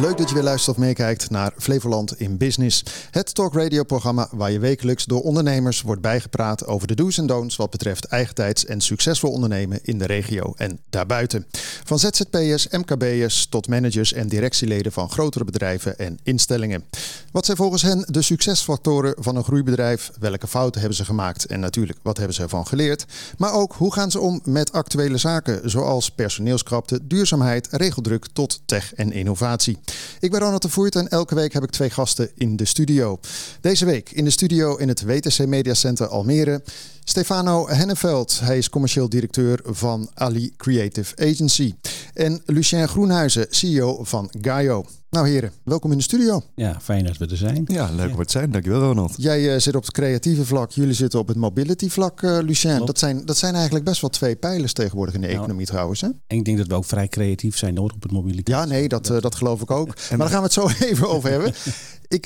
[0.00, 2.82] Leuk dat je weer luistert of meekijkt naar Flevoland in Business.
[3.10, 7.70] Het talk-radio-programma waar je wekelijks door ondernemers wordt bijgepraat over de do's en don'ts wat
[7.70, 11.46] betreft eigentijds en succesvol ondernemen in de regio en daarbuiten.
[11.84, 16.84] Van ZZP'ers, MKB'ers tot managers en directieleden van grotere bedrijven en instellingen.
[17.32, 20.10] Wat zijn volgens hen de succesfactoren van een groeibedrijf?
[20.20, 21.46] Welke fouten hebben ze gemaakt?
[21.46, 23.06] En natuurlijk, wat hebben ze ervan geleerd?
[23.38, 28.94] Maar ook, hoe gaan ze om met actuele zaken zoals personeelskrapte, duurzaamheid, regeldruk tot tech
[28.94, 29.78] en innovatie?
[30.20, 33.18] Ik ben Ronald de Voert en elke week heb ik twee gasten in de studio.
[33.60, 36.62] Deze week in de studio in het WTC Media Center Almere.
[37.04, 41.74] Stefano Henneveld, hij is commercieel directeur van Ali Creative Agency.
[42.14, 44.84] En Lucien Groenhuizen, CEO van Gaio.
[45.10, 46.42] Nou heren, welkom in de studio.
[46.54, 47.64] Ja, fijn dat we er zijn.
[47.66, 48.50] Ja, leuk om het zijn.
[48.50, 49.14] Dankjewel Ronald.
[49.16, 52.86] Jij uh, zit op het creatieve vlak, jullie zitten op het mobility vlak, uh, Lucien.
[52.86, 56.00] Dat zijn, dat zijn eigenlijk best wel twee pijlers tegenwoordig in de nou, economie trouwens.
[56.00, 56.06] Hè?
[56.06, 58.50] En ik denk dat we ook vrij creatief zijn nodig op het mobility.
[58.50, 59.86] Ja, nee, dat, uh, dat geloof ik ook.
[60.10, 61.54] maar daar gaan we het zo even over hebben.
[62.08, 62.24] Ik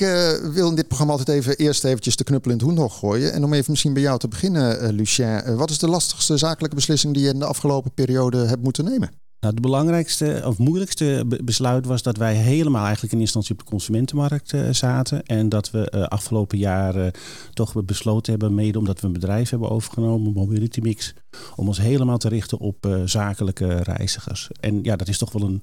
[0.52, 3.32] wil in dit programma altijd even eerst eventjes de knuppel in het hoendog gooien.
[3.32, 5.56] En om even misschien bij jou te beginnen, Lucien.
[5.56, 9.19] wat is de lastigste zakelijke beslissing die je in de afgelopen periode hebt moeten nemen?
[9.40, 13.64] Nou, het belangrijkste of moeilijkste besluit was dat wij helemaal eigenlijk in instantie op de
[13.64, 15.22] consumentenmarkt uh, zaten.
[15.22, 17.12] En dat we uh, afgelopen jaren
[17.52, 21.14] toch besloten hebben, mede omdat we een bedrijf hebben overgenomen, Mobility Mix,
[21.56, 24.48] om ons helemaal te richten op uh, zakelijke reizigers.
[24.60, 25.60] En ja, dat is toch wel een,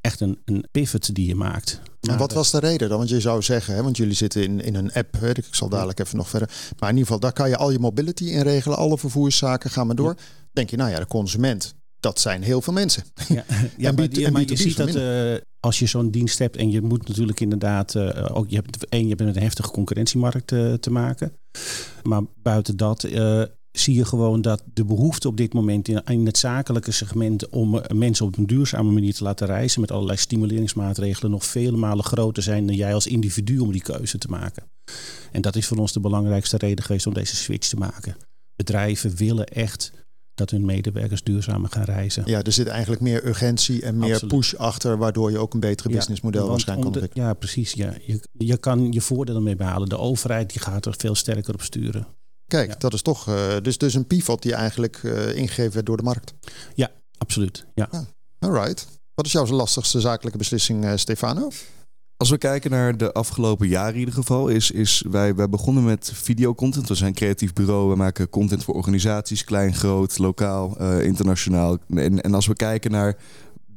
[0.00, 1.80] echt een, een pivot die je maakt.
[2.00, 2.98] En wat was de reden dan?
[2.98, 5.68] Want je zou zeggen, hè, want jullie zitten in, in een app, hè, ik zal
[5.68, 6.48] dadelijk even nog verder.
[6.78, 9.86] Maar in ieder geval, daar kan je al je mobility in regelen, alle vervoerszaken, gaan
[9.86, 10.16] maar door.
[10.52, 13.04] Denk je, nou ja, de consument, dat zijn heel veel mensen.
[13.28, 13.44] Ja,
[13.76, 16.82] ja maar, ja, maar je ziet dat uh, als je zo'n dienst hebt en je
[16.82, 20.72] moet natuurlijk inderdaad uh, ook je hebt en je hebt met een heftige concurrentiemarkt uh,
[20.72, 21.32] te maken.
[22.02, 23.08] Maar buiten dat
[23.72, 27.82] zie je gewoon dat de behoefte op dit moment in, in, het zakelijke segment om
[27.94, 32.42] mensen op een duurzame manier te laten reizen met allerlei stimuleringsmaatregelen nog vele malen groter
[32.42, 34.62] zijn dan jij als individu om die keuze te maken.
[35.32, 38.16] En dat is voor ons de belangrijkste reden geweest om deze switch te maken.
[38.56, 39.92] Bedrijven willen echt
[40.34, 42.22] dat hun medewerkers duurzamer gaan reizen.
[42.26, 45.88] Ja, er zit eigenlijk meer urgentie en meer push achter, waardoor je ook een betere
[45.88, 47.26] businessmodel waarschijnlijk kan ontwikkelen.
[47.26, 47.72] Ja, precies.
[47.72, 47.94] Ja.
[48.06, 49.88] Je, je kan je voordelen mee behalen.
[49.88, 52.06] De overheid die gaat er veel sterker op sturen.
[52.46, 55.96] Kijk, dat is toch uh, dus, dus een pivot die eigenlijk uh, ingegeven werd door
[55.96, 56.34] de markt.
[56.74, 57.66] Ja, absoluut.
[57.74, 57.88] Ja.
[57.90, 58.06] ja.
[58.38, 58.86] All right.
[59.14, 61.50] Wat is jouw lastigste zakelijke beslissing, uh, Stefano?
[62.16, 65.84] Als we kijken naar de afgelopen jaren in ieder geval, is, is wij, wij begonnen
[65.84, 66.88] met videocontent.
[66.88, 71.78] We zijn een creatief bureau, we maken content voor organisaties, klein, groot, lokaal, uh, internationaal.
[71.88, 73.16] En, en als we kijken naar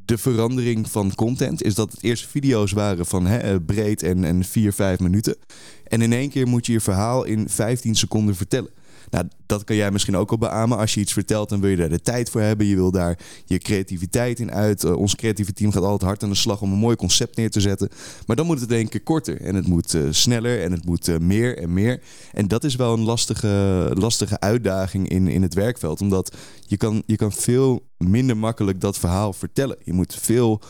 [0.06, 4.24] de verandering van content, is dat het eerst video's waren van hè, eh, breed en,
[4.24, 5.36] en 4, 5 minuten.
[5.84, 8.70] En in één keer moet je je verhaal in 15 seconden vertellen.
[9.10, 10.78] Nou, dat kan jij misschien ook al beamen.
[10.78, 12.68] Als je iets vertelt, dan wil je daar de tijd voor hebben.
[12.68, 14.84] Je wil daar je creativiteit in uit.
[14.84, 17.52] Uh, ons creatieve team gaat altijd hard aan de slag om een mooi concept neer
[17.52, 17.90] te zetten.
[18.26, 19.42] Maar dan moet het denk ik korter.
[19.42, 22.02] En het moet uh, sneller en het moet uh, meer en meer.
[22.34, 26.02] En dat is wel een lastige, lastige uitdaging in, in het werkveld.
[26.02, 26.36] Omdat
[26.66, 29.78] je kan, je kan veel minder makkelijk dat verhaal vertellen.
[29.84, 30.62] Je moet veel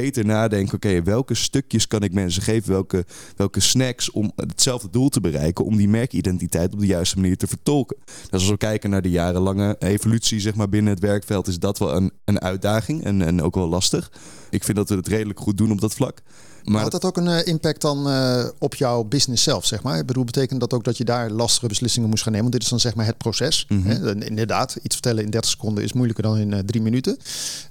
[0.00, 0.74] beter nadenken.
[0.74, 2.72] Oké, welke stukjes kan ik mensen geven?
[2.72, 3.04] Welke,
[3.36, 5.64] welke snacks om hetzelfde doel te bereiken?
[5.64, 7.96] Om die merkidentiteit op de juiste manier te vertolken.
[8.04, 11.78] Dus als we kijken naar de jarenlange evolutie zeg maar, binnen het werkveld, is dat
[11.78, 14.12] wel een, een uitdaging en, en ook wel lastig.
[14.50, 16.22] Ik vind dat we het redelijk goed doen op dat vlak.
[16.64, 19.98] Maar had dat ook een uh, impact dan uh, op jouw business zelf, zeg maar?
[19.98, 22.50] Ik bedoel, betekent dat ook dat je daar lastige beslissingen moest gaan nemen?
[22.50, 23.66] Want dit is dan zeg maar het proces.
[23.68, 24.22] Mm -hmm.
[24.22, 27.16] Inderdaad, iets vertellen in 30 seconden is moeilijker dan in uh, drie minuten.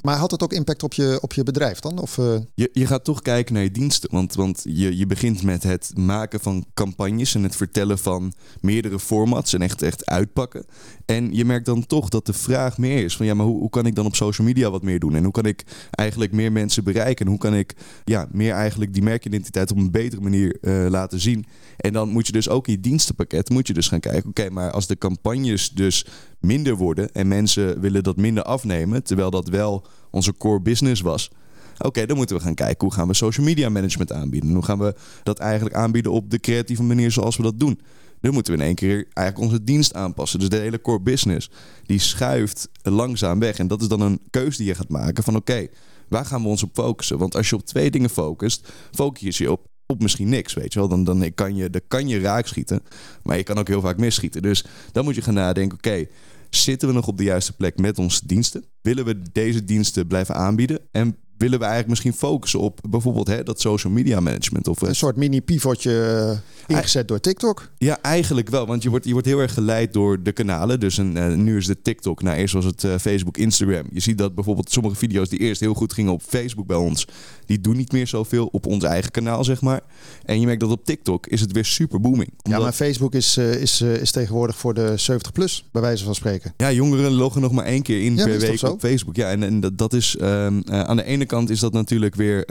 [0.01, 1.99] Maar had dat ook impact op je, op je bedrijf dan?
[1.99, 2.15] Of,
[2.53, 4.09] je, je gaat toch kijken naar je diensten.
[4.11, 8.99] Want, want je, je begint met het maken van campagnes en het vertellen van meerdere
[8.99, 10.65] formats en echt, echt uitpakken.
[11.05, 13.69] En je merkt dan toch dat de vraag meer is van ja, maar hoe, hoe
[13.69, 15.15] kan ik dan op social media wat meer doen?
[15.15, 17.25] En hoe kan ik eigenlijk meer mensen bereiken?
[17.25, 21.19] En hoe kan ik ja, meer eigenlijk die merkidentiteit op een betere manier uh, laten
[21.19, 21.45] zien.
[21.77, 24.29] En dan moet je dus ook in je dienstenpakket moet je dus gaan kijken.
[24.29, 26.05] Oké, maar als de campagnes dus
[26.39, 31.31] minder worden en mensen willen dat minder afnemen, terwijl dat wel onze core business was.
[31.77, 34.53] Oké, dan moeten we gaan kijken hoe gaan we social media management aanbieden.
[34.53, 37.79] Hoe gaan we dat eigenlijk aanbieden op de creatieve manier zoals we dat doen.
[38.23, 40.39] Nu moeten we in één keer eigenlijk onze dienst aanpassen.
[40.39, 41.49] Dus de hele core business
[41.85, 43.57] die schuift langzaam weg.
[43.57, 45.67] En dat is dan een keuze die je gaat maken van oké,
[46.13, 47.17] Waar gaan we ons op focussen?
[47.17, 50.79] Want als je op twee dingen focust, focus je op, op misschien niks, weet je
[50.79, 50.87] wel.
[50.87, 52.81] Dan, dan kan, je, dan kan je raak schieten,
[53.23, 54.41] maar je kan ook heel vaak misschieten.
[54.41, 56.05] Dus dan moet je gaan nadenken, oké,
[56.49, 58.65] zitten we nog op de juiste plek met onze diensten?
[58.81, 60.79] Willen we deze diensten blijven aanbieden?
[60.91, 64.67] En willen we eigenlijk misschien focussen op bijvoorbeeld hè, dat social media management.
[64.67, 66.37] Of, een soort mini pivotje
[66.67, 67.69] ingezet door TikTok.
[67.77, 68.67] Ja, eigenlijk wel.
[68.67, 70.79] Want je wordt, je wordt heel erg geleid door de kanalen.
[70.79, 72.21] Dus een, nu is het TikTok.
[72.21, 73.85] Nou, eerst was het Facebook, Instagram.
[73.91, 77.07] Je ziet dat bijvoorbeeld sommige video's die eerst heel goed gingen op Facebook bij ons,
[77.45, 79.81] die doen niet meer zoveel op ons eigen kanaal, zeg maar.
[80.25, 82.29] En je merkt dat op TikTok is het weer super booming.
[82.37, 86.53] Ja, maar Facebook is, is, is tegenwoordig voor de 70 plus, bij wijze van spreken.
[86.57, 89.15] Ja, jongeren loggen nog maar één keer in per week op Facebook.
[89.15, 92.45] Ja, en, en dat, dat is ehm, aan de ene kant is dat natuurlijk weer,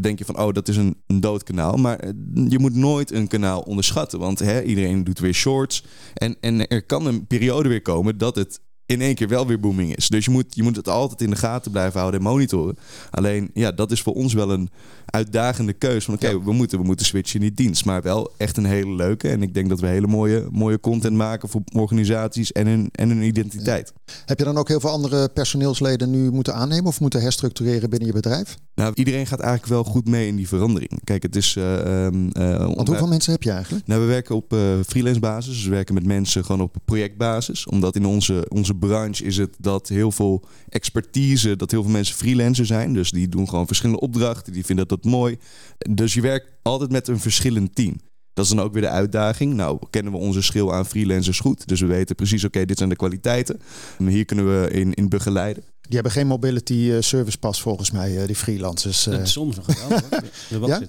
[0.00, 1.76] denk je van, oh, dat is een, een dood kanaal.
[1.76, 2.06] Maar
[2.48, 4.18] je moet nooit een kanaal onderschatten.
[4.18, 5.84] Want hè, iedereen doet weer shorts.
[6.14, 8.60] En, en er kan een periode weer komen dat het
[8.90, 10.08] in één keer wel weer booming is.
[10.08, 12.76] Dus je moet, je moet het altijd in de gaten blijven houden en monitoren.
[13.10, 14.70] Alleen, ja, dat is voor ons wel een
[15.06, 16.04] uitdagende keuze.
[16.04, 17.84] Van oké, we, moeten, we moeten switchen in die dienst.
[17.84, 19.28] Maar wel echt een hele leuke.
[19.28, 23.08] En ik denk dat we hele mooie, mooie content maken voor organisaties en hun, en
[23.08, 23.92] hun identiteit.
[24.24, 28.08] Heb je dan ook heel veel andere personeelsleden nu moeten aannemen of moeten herstructureren binnen
[28.08, 28.56] je bedrijf?
[28.74, 30.90] Nou, iedereen gaat eigenlijk wel goed mee in die verandering.
[31.04, 31.54] Kijk, het is.
[31.54, 32.10] Uh, uh,
[32.74, 33.86] Want hoeveel mensen heb je eigenlijk?
[33.86, 35.54] Nou, we werken op uh, freelance basis.
[35.54, 37.66] Dus we werken met mensen gewoon op projectbasis.
[37.66, 42.16] Omdat in onze, onze branche is het dat heel veel expertise, dat heel veel mensen
[42.16, 42.92] freelancer zijn.
[42.92, 44.52] Dus die doen gewoon verschillende opdrachten.
[44.52, 45.38] Die vinden dat mooi.
[45.90, 48.00] Dus je werkt altijd met een verschillend team.
[48.32, 49.54] Dat is dan ook weer de uitdaging.
[49.54, 51.68] Nou, kennen we onze schil aan freelancers goed.
[51.68, 53.60] Dus we weten precies, oké, dit zijn de kwaliteiten.
[53.98, 55.62] En hier kunnen we in, in begeleiden.
[55.90, 59.06] Die hebben geen mobility eh, service pas volgens mij, eh, die freelancers.
[59.06, 59.18] Uh.
[59.22, 60.68] Soms nog wel.
[60.68, 60.80] ja?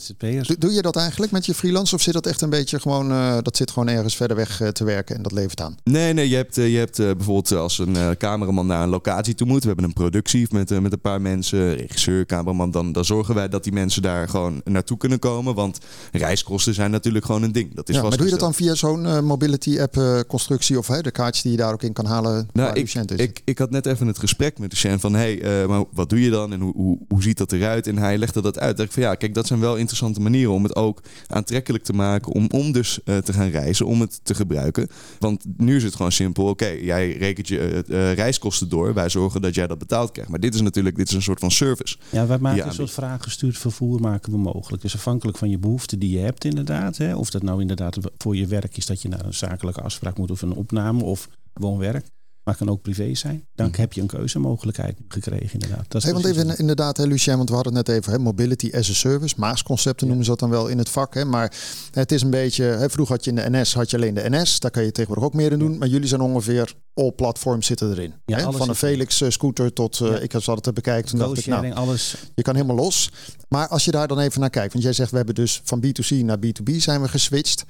[0.41, 3.09] Doe, doe je dat eigenlijk met je freelance of zit dat echt een beetje gewoon,
[3.43, 5.75] dat zit gewoon ergens verder weg te werken en dat levert aan?
[5.83, 9.61] Nee, nee, je hebt, je hebt bijvoorbeeld als een cameraman naar een locatie toe moet.
[9.61, 12.71] We hebben een productie met, met een paar mensen, regisseur, cameraman.
[12.71, 15.55] Dan, dan zorgen wij dat die mensen daar gewoon naartoe kunnen komen.
[15.55, 15.77] Want
[16.11, 17.75] reiskosten zijn natuurlijk gewoon een ding.
[17.75, 21.11] Dat is ja, maar doe je dat dan via zo'n mobility app constructie of de
[21.11, 22.49] kaartjes die je daar ook in kan halen?
[22.53, 25.67] Nou, ik, ik, ik had net even het gesprek met de en van hey, uh,
[25.67, 27.87] maar wat doe je dan en hoe, hoe, hoe ziet dat eruit?
[27.87, 28.79] En hij legde dat uit.
[28.79, 32.31] Ik van ja, kijk, dat zijn wel interessante manieren om het ook aantrekkelijk te maken.
[32.31, 34.87] Om, om dus uh, te gaan reizen, om het te gebruiken.
[35.19, 36.45] Want nu is het gewoon simpel.
[36.45, 38.93] Oké, jij rekent je uh, reiskosten door.
[38.93, 40.31] Wij zorgen dat jij dat betaald krijgt.
[40.31, 41.97] Maar dit is natuurlijk dit is een soort van service.
[42.09, 44.81] Ja, wij maken een soort vraaggestuurd vervoer maken we mogelijk.
[44.81, 46.97] Dus afhankelijk van je behoeften die je hebt inderdaad.
[46.97, 50.17] Hè, of dat nou inderdaad voor je werk is dat je naar een zakelijke afspraak
[50.17, 52.05] moet of een opname of gewoon werk
[52.43, 53.45] maar kan ook privé zijn.
[53.55, 53.81] Dan mhm.
[53.81, 55.85] heb je een keuzemogelijkheid gekregen inderdaad.
[55.87, 58.71] Dat hey, want even inderdaad, hè, Lucien, want we hadden het net even, hè, mobility
[58.73, 59.35] as a service.
[59.37, 61.13] Maasconcepten noemen ze dat dan wel in het vak.
[61.13, 61.53] Hè, maar
[61.91, 64.29] het is een beetje, hè, vroeger had je in de NS, had je alleen de
[64.29, 64.59] NS.
[64.59, 65.77] Daar kan je tegenwoordig ook meer in doen.
[65.77, 68.13] Maar jullie zijn ongeveer all platforms zitten erin.
[68.25, 68.51] Ja, hè?
[68.51, 71.09] Van een Felix uh, scooter tot, uh, ik had het te bekijken.
[71.09, 72.15] Toen dacht ik, nou, alles.
[72.35, 73.11] je kan helemaal los.
[73.47, 75.83] Maar als je daar dan even naar kijkt, want jij zegt we hebben dus van
[75.85, 77.65] B2C naar B2B zijn we geswitcht.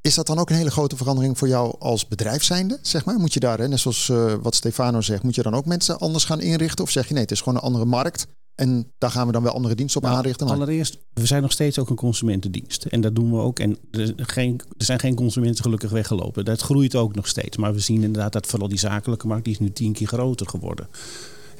[0.00, 2.78] Is dat dan ook een hele grote verandering voor jou als bedrijf zijnde?
[2.82, 3.18] Zeg maar?
[3.18, 6.24] Moet je daar, net zoals uh, wat Stefano zegt, moet je dan ook mensen anders
[6.24, 6.84] gaan inrichten?
[6.84, 9.42] Of zeg je nee, het is gewoon een andere markt en daar gaan we dan
[9.42, 10.46] wel andere diensten op nou, aanrichten?
[10.48, 12.84] Allereerst, we zijn nog steeds ook een consumentendienst.
[12.84, 13.58] En dat doen we ook.
[13.58, 16.44] En er, geen, er zijn geen consumenten gelukkig weggelopen.
[16.44, 17.56] Dat groeit ook nog steeds.
[17.56, 20.48] Maar we zien inderdaad dat vooral die zakelijke markt, die is nu tien keer groter
[20.48, 20.88] geworden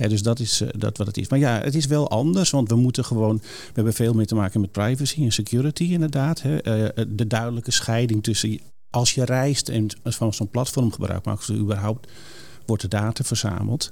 [0.09, 1.29] dus dat is uh, dat wat het is.
[1.29, 3.37] Maar ja, het is wel anders, want we moeten gewoon.
[3.37, 6.43] We hebben veel meer te maken met privacy en security, inderdaad.
[6.43, 6.53] Hè.
[6.53, 8.61] Uh, de duidelijke scheiding tussen
[8.91, 12.11] als je reist en van zo'n platform gebruik maakt, überhaupt
[12.67, 13.91] wordt de data verzameld.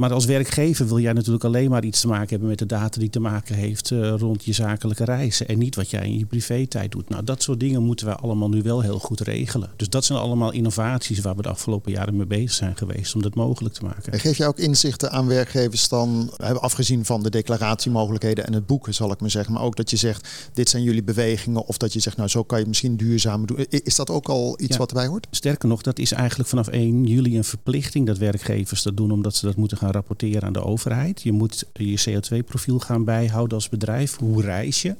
[0.00, 3.00] Maar als werkgever wil jij natuurlijk alleen maar iets te maken hebben met de data
[3.00, 5.48] die te maken heeft uh, rond je zakelijke reizen.
[5.48, 7.08] En niet wat jij in je privé-tijd doet.
[7.08, 9.70] Nou, dat soort dingen moeten wij allemaal nu wel heel goed regelen.
[9.76, 13.22] Dus dat zijn allemaal innovaties waar we de afgelopen jaren mee bezig zijn geweest om
[13.22, 14.12] dat mogelijk te maken.
[14.12, 18.94] En geef jij ook inzichten aan werkgevers dan, afgezien van de declaratiemogelijkheden en het boeken,
[18.94, 19.52] zal ik maar zeggen.
[19.52, 21.66] Maar ook dat je zegt, dit zijn jullie bewegingen.
[21.66, 23.66] Of dat je zegt, nou zo kan je misschien duurzamer doen.
[23.68, 25.26] Is dat ook al iets wat erbij hoort?
[25.30, 29.34] Sterker nog, dat is eigenlijk vanaf 1 juli een verplichting dat werkgevers dat doen omdat
[29.34, 31.22] ze dat moeten gaan rapporteren aan de overheid.
[31.22, 34.16] Je moet je CO2-profiel gaan bijhouden als bedrijf.
[34.16, 34.96] Hoe reis je?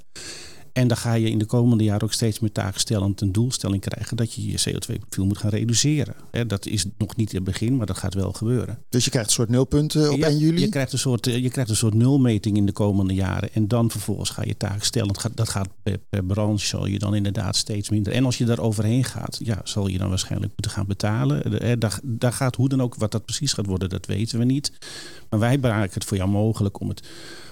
[0.72, 4.16] En dan ga je in de komende jaren ook steeds meer taakstellend een doelstelling krijgen
[4.16, 6.14] dat je je CO2-profiel moet gaan reduceren.
[6.46, 8.78] dat is nog niet het begin, maar dat gaat wel gebeuren.
[8.88, 10.60] Dus je krijgt een soort nulpunten op ja, 1 juli?
[10.60, 13.52] Je krijgt, een soort, eh, je krijgt een soort nulmeting in de komende jaren.
[13.52, 15.36] En dan vervolgens ga je taakstellend.
[15.36, 18.12] Dat gaat per, per branche, zal je dan inderdaad steeds minder.
[18.12, 21.78] En als je daar overheen gaat, ja, zal je dan waarschijnlijk moeten gaan betalen.
[21.80, 24.72] Daar, daar gaat hoe dan ook, wat dat precies gaat worden, dat weten we niet.
[25.30, 27.08] Maar wij maken het voor jou mogelijk om het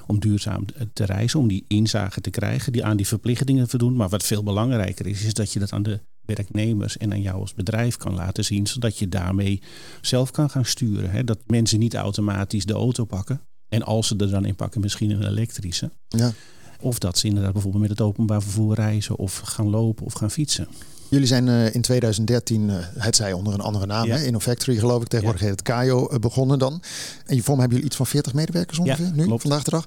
[0.08, 3.96] om duurzaam te reizen, om die inzage te krijgen, die aan die verplichtingen te doen.
[3.96, 7.40] Maar wat veel belangrijker is, is dat je dat aan de werknemers en aan jou
[7.40, 9.62] als bedrijf kan laten zien, zodat je daarmee
[10.00, 11.10] zelf kan gaan sturen.
[11.10, 11.24] Hè?
[11.24, 13.40] Dat mensen niet automatisch de auto pakken.
[13.68, 15.90] En als ze er dan in pakken, misschien een elektrische.
[16.08, 16.32] Ja.
[16.80, 20.30] Of dat ze inderdaad bijvoorbeeld met het openbaar vervoer reizen of gaan lopen of gaan
[20.30, 20.68] fietsen.
[21.08, 24.16] Jullie zijn in 2013, het zij onder een andere naam, ja.
[24.16, 24.24] hè?
[24.24, 26.82] InnoFactory geloof ik, tegenwoordig heet het Kayo, begonnen dan.
[27.26, 29.42] En je vorm hebben jullie iets van 40 medewerkers ongeveer nu, klopt.
[29.42, 29.84] vandaag de dag.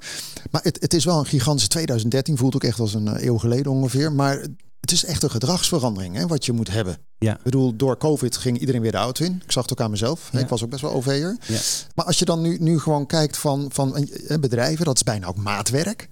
[0.51, 3.71] Maar het, het is wel een gigantische 2013, voelt ook echt als een eeuw geleden
[3.71, 4.11] ongeveer.
[4.11, 4.45] Maar
[4.79, 6.97] het is echt een gedragsverandering hè, wat je moet hebben.
[7.25, 7.35] Ja.
[7.35, 9.41] Ik bedoel, door COVID ging iedereen weer de auto in.
[9.43, 10.29] Ik zag het ook aan mezelf.
[10.33, 11.37] Ik was ook best wel OV'er.
[11.47, 11.59] Ja.
[11.95, 14.07] Maar als je dan nu, nu gewoon kijkt van, van
[14.39, 16.09] bedrijven, dat is bijna ook maatwerk.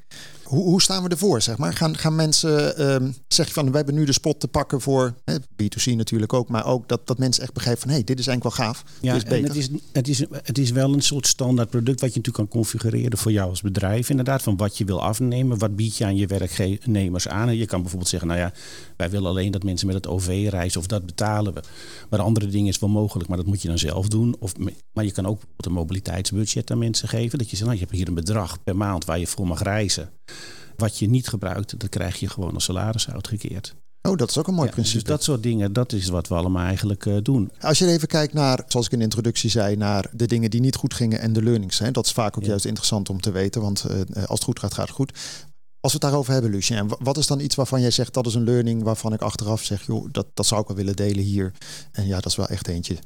[0.49, 1.73] Hoe, hoe staan we ervoor, zeg maar?
[1.73, 5.13] Gaan, gaan mensen, um, zeg je van, we hebben nu de spot te pakken voor
[5.25, 8.19] hè, B2C natuurlijk ook, maar ook dat, dat mensen echt begrijpen van, hé, hey, dit
[8.19, 8.83] is eigenlijk wel gaaf.
[9.01, 9.47] Ja, is beter.
[9.47, 12.59] het is, het, is, het is wel een soort standaard product wat je natuurlijk kan
[12.61, 14.09] configureren voor jou als bedrijf.
[14.09, 17.47] Inderdaad, van wat je wil afnemen, wat bied je aan je werknemers aan.
[17.47, 18.53] En je kan bijvoorbeeld zeggen, nou ja,
[18.97, 21.61] wij willen alleen dat mensen met het OV reizen of dat betalen we.
[22.09, 24.35] Maar andere dingen is wel mogelijk, maar dat moet je dan zelf doen.
[24.39, 24.53] Of,
[24.93, 27.37] maar je kan ook een mobiliteitsbudget aan mensen geven.
[27.37, 29.61] Dat je zegt, nou, je hebt hier een bedrag per maand waar je voor mag
[29.61, 30.09] reizen.
[30.75, 33.75] Wat je niet gebruikt, dat krijg je gewoon als salaris uitgekeerd.
[34.01, 34.99] Oh, dat is ook een mooi principe.
[34.99, 37.51] Dus dat soort dingen, dat is wat we allemaal eigenlijk uh, doen.
[37.59, 40.61] Als je even kijkt naar, zoals ik in de introductie zei, naar de dingen die
[40.61, 41.79] niet goed gingen en de learnings.
[41.79, 44.59] Hè, dat is vaak ook juist interessant om te weten, want uh, als het goed
[44.59, 45.19] gaat, gaat het goed.
[45.81, 48.33] Als we het daarover hebben, Lucien, wat is dan iets waarvan jij zegt dat is
[48.33, 51.51] een learning waarvan ik achteraf zeg, joh, dat, dat zou ik wel willen delen hier.
[51.91, 52.97] En ja, dat is wel echt eentje.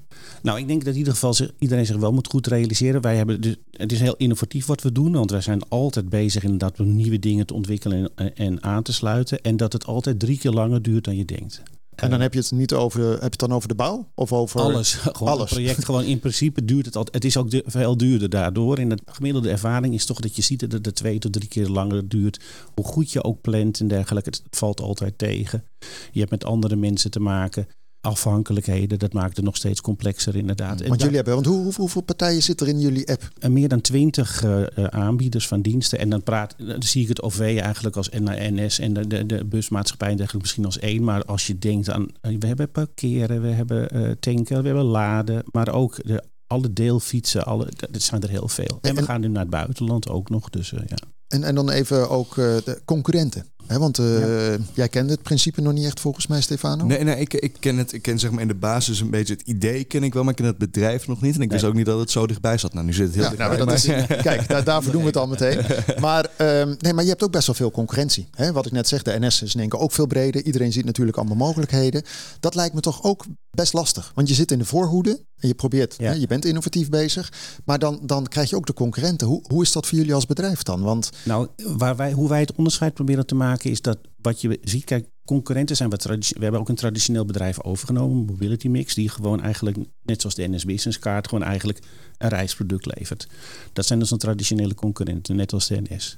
[0.42, 3.02] Nou, ik denk dat in ieder geval iedereen zich wel moet goed realiseren.
[3.02, 6.44] Wij hebben dus, het is heel innovatief wat we doen, want wij zijn altijd bezig
[6.44, 9.42] inderdaad om nieuwe dingen te ontwikkelen en, en aan te sluiten.
[9.42, 11.62] En dat het altijd drie keer langer duurt dan je denkt.
[11.96, 14.34] En dan heb je het niet over, heb je het dan over de bouw of
[14.34, 14.94] over alles?
[15.14, 15.50] Gewoon alles.
[15.50, 17.16] Het project gewoon in principe duurt het altijd.
[17.16, 18.78] Het is ook de, veel duurder daardoor.
[18.78, 21.68] En de gemiddelde ervaring is toch dat je ziet dat het twee tot drie keer
[21.68, 22.40] langer duurt.
[22.74, 25.64] Hoe goed je ook plant en dergelijke, het valt altijd tegen.
[26.12, 27.68] Je hebt met andere mensen te maken
[28.04, 29.00] afhankelijkheden.
[29.00, 30.88] Dat maakt het nog steeds complexer inderdaad.
[30.88, 33.30] Want jullie hebben, want hoe, hoeveel partijen zitten er in jullie app?
[33.50, 36.00] meer dan twintig uh, aanbieders van diensten.
[36.00, 39.46] En dan, praat, dan zie ik het OV eigenlijk als NS en de, de, de
[39.46, 41.04] busmaatschappij eigenlijk misschien als één.
[41.04, 44.86] Maar als je denkt aan, eh, we hebben parkeren, we hebben uh, tanken, we hebben
[44.86, 45.44] laden.
[45.52, 48.78] Maar ook de, alle deelfietsen, alle, dat zijn er heel veel.
[48.82, 50.50] En, we gaan nu naar het buitenland ook nog.
[50.50, 50.98] Dus ja.
[51.34, 55.86] En, en dan even ook de concurrenten want uh, jij kent het principe nog niet
[55.86, 56.86] echt volgens mij, Stefano?
[56.86, 57.94] Nee, nee ik, ik ken het.
[57.94, 60.32] Ik ken zeg maar in de basis een beetje het idee ken ik wel, maar
[60.32, 61.36] ik ken het bedrijf nog niet.
[61.36, 62.74] En ik wist ook niet dat het zo dichtbij zat.
[62.74, 63.58] Nou, nu zit het heel ja, dichtbij.
[63.58, 63.86] Nou, dat is,
[64.30, 65.62] kijk, daar, daarvoor doen we het al meteen.
[66.00, 68.28] Maar, um, nee, maar je hebt ook best wel veel concurrentie.
[68.32, 68.52] Hè?
[68.52, 70.44] Wat ik net zeg, de NS is in één keer ook veel breder.
[70.44, 72.04] Iedereen ziet natuurlijk allemaal mogelijkheden.
[72.40, 74.12] Dat lijkt me toch ook best lastig.
[74.16, 77.32] Want je zit in de voorhoede en je probeert, hè, je bent innovatief bezig.
[77.66, 79.28] Maar dan, dan krijg je ook de concurrenten.
[79.28, 80.82] Hoe, hoe is dat voor jullie als bedrijf dan?
[80.82, 84.60] Want, nou, waar wij, hoe wij het onderscheid proberen te maken is dat wat je
[84.62, 89.10] ziet, kijk, concurrenten zijn wat We hebben ook een traditioneel bedrijf overgenomen, Mobility Mix, die
[89.10, 91.80] gewoon eigenlijk, net zoals de NS Business Card, gewoon eigenlijk
[92.18, 93.28] een reisproduct levert.
[93.74, 96.18] Dat zijn dus een traditionele concurrenten, net als de NS.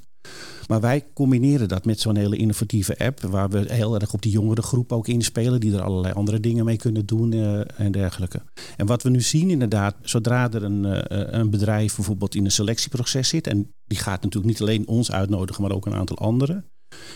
[0.67, 4.31] Maar wij combineren dat met zo'n hele innovatieve app, waar we heel erg op die
[4.31, 8.41] jongere groep ook inspelen, die er allerlei andere dingen mee kunnen doen uh, en dergelijke.
[8.77, 12.51] En wat we nu zien inderdaad, zodra er een, uh, een bedrijf bijvoorbeeld in een
[12.51, 16.65] selectieproces zit, en die gaat natuurlijk niet alleen ons uitnodigen, maar ook een aantal anderen,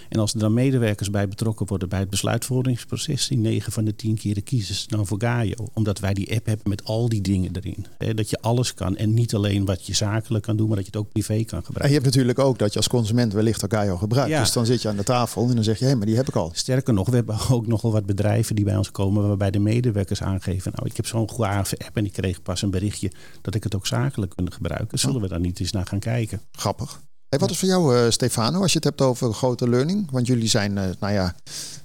[0.10, 3.96] en als er dan medewerkers bij betrokken worden bij het besluitvormingsproces, die 9 van de
[3.96, 5.68] 10 keren kiezen ze dan voor Gaio.
[5.74, 8.16] Omdat wij die app hebben met al die dingen erin.
[8.16, 10.92] dat je alles kan en niet alleen wat je zakelijk kan doen, maar dat je
[10.92, 11.82] het ook privé kan gebruiken.
[11.82, 14.38] En je hebt natuurlijk ook dat je als consument wellicht ook Gaio gebruikt.
[14.38, 16.28] Dus dan zit je aan de tafel en dan zeg je, hé, maar die heb
[16.28, 16.52] ik al.
[16.54, 20.22] Sterker nog, we hebben ook nogal wat bedrijven die bij ons komen waarbij de medewerkers
[20.22, 23.64] aangeven, nou ik heb zo'n goede app en ik kreeg pas een berichtje dat ik
[23.64, 25.00] het ook zakelijk kunnen gebruiken.
[25.00, 26.42] Zullen we daar niet eens naar gaan kijken?
[26.52, 27.02] Grappig.
[27.30, 30.12] Hey, wat is voor jou, uh, Stefano, als je het hebt over grote learning?
[30.12, 31.36] Want jullie zijn, uh, nou ja,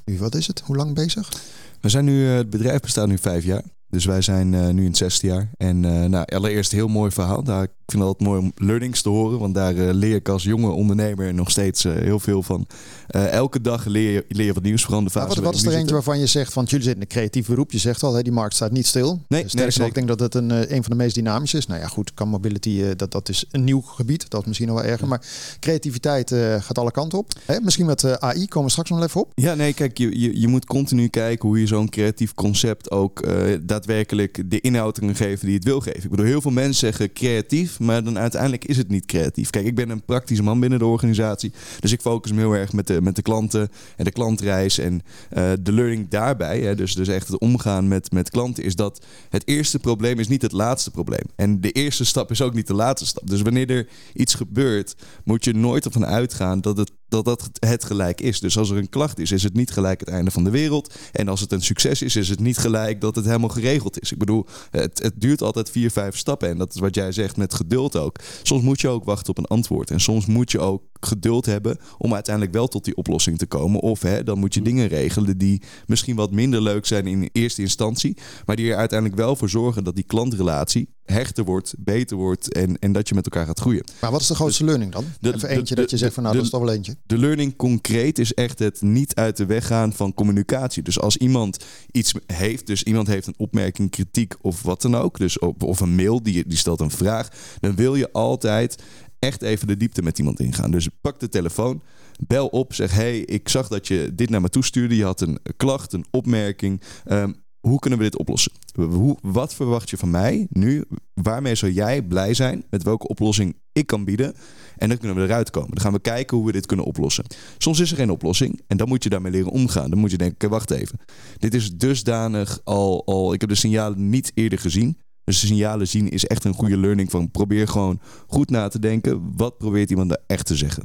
[0.04, 0.62] nu wat is het?
[0.64, 1.32] Hoe lang bezig?
[1.80, 3.62] We zijn nu, uh, het bedrijf bestaat nu vijf jaar.
[3.88, 5.50] Dus wij zijn nu in het zesde jaar.
[5.56, 7.42] En nou, allereerst heel mooi verhaal.
[7.42, 10.28] Daar ik vind het altijd mooi om learnings te horen, want daar uh, leer ik
[10.28, 12.66] als jonge ondernemer nog steeds uh, heel veel van.
[13.10, 15.26] Uh, elke dag leer je, leer je wat nieuws, vooral de fase.
[15.28, 17.72] wat, wat is er eentje waarvan je zegt, want jullie zitten in een creatief beroep,
[17.72, 19.22] je zegt al, hè, die markt staat niet stil.
[19.28, 21.66] Nee, Sterker nee, ik denk dat het een, een van de meest dynamische is.
[21.66, 24.80] Nou ja, goed, kan mobility, dat, dat is een nieuw gebied, dat is misschien nog
[24.80, 25.08] wel erger.
[25.08, 25.26] Maar
[25.60, 27.32] creativiteit gaat alle kanten op.
[27.44, 27.60] Hè?
[27.60, 29.32] Misschien met AI, komen we straks nog even op.
[29.34, 33.26] Ja, nee, kijk, je, je, je moet continu kijken hoe je zo'n creatief concept ook
[33.62, 36.02] daadwerkelijk de inhoud kan geven die het wil geven.
[36.02, 39.50] Ik bedoel, heel veel mensen zeggen creatief maar dan uiteindelijk is het niet creatief.
[39.50, 42.72] Kijk, ik ben een praktische man binnen de organisatie, dus ik focus me heel erg
[42.72, 45.02] met de, met de klanten en de klantreis en
[45.36, 46.60] uh, de learning daarbij.
[46.60, 50.28] Hè, dus, dus echt het omgaan met, met klanten is dat het eerste probleem is
[50.28, 51.24] niet het laatste probleem.
[51.36, 53.28] En de eerste stap is ook niet de laatste stap.
[53.28, 57.84] Dus wanneer er iets gebeurt, moet je nooit ervan uitgaan dat het dat dat het
[57.84, 58.40] gelijk is.
[58.40, 60.94] Dus als er een klacht is, is het niet gelijk het einde van de wereld.
[61.12, 64.12] En als het een succes is, is het niet gelijk dat het helemaal geregeld is.
[64.12, 66.48] Ik bedoel, het, het duurt altijd vier, vijf stappen.
[66.48, 68.18] En dat is wat jij zegt met geduld ook.
[68.42, 69.90] Soms moet je ook wachten op een antwoord.
[69.90, 73.80] En soms moet je ook geduld hebben om uiteindelijk wel tot die oplossing te komen.
[73.80, 77.62] Of hè, dan moet je dingen regelen die misschien wat minder leuk zijn in eerste
[77.62, 82.52] instantie, maar die er uiteindelijk wel voor zorgen dat die klantrelatie hechter wordt, beter wordt
[82.52, 83.84] en, en dat je met elkaar gaat groeien.
[84.00, 85.04] Maar wat is de grootste learning dan?
[85.20, 86.96] De, Even eentje dat je zegt van nou, dat is toch wel eentje.
[87.06, 90.82] De learning concreet is echt het niet uit de weg gaan van communicatie.
[90.82, 95.18] Dus als iemand iets heeft, dus iemand heeft een opmerking, kritiek of wat dan ook,
[95.18, 97.28] dus op, of een mail, die, die stelt een vraag,
[97.60, 98.82] dan wil je altijd
[99.18, 100.70] echt even de diepte met iemand ingaan.
[100.70, 101.82] Dus pak de telefoon,
[102.26, 104.96] bel op, zeg: Hey, ik zag dat je dit naar me toestuurde.
[104.96, 106.80] Je had een klacht, een opmerking.
[107.04, 107.32] Ehm,
[107.68, 108.52] hoe kunnen we dit oplossen?
[108.74, 110.84] Hoe, wat verwacht je van mij nu?
[111.14, 112.64] Waarmee zou jij blij zijn?
[112.70, 114.34] Met welke oplossing ik kan bieden?
[114.76, 115.70] En dan kunnen we eruit komen.
[115.70, 117.24] Dan gaan we kijken hoe we dit kunnen oplossen.
[117.58, 119.90] Soms is er geen oplossing en dan moet je daarmee leren omgaan.
[119.90, 121.00] Dan moet je denken, wacht even.
[121.38, 123.32] Dit is dusdanig al, al...
[123.32, 124.98] Ik heb de signalen niet eerder gezien.
[125.24, 128.78] Dus de signalen zien is echt een goede learning van probeer gewoon goed na te
[128.78, 129.32] denken.
[129.36, 130.84] Wat probeert iemand daar echt te zeggen?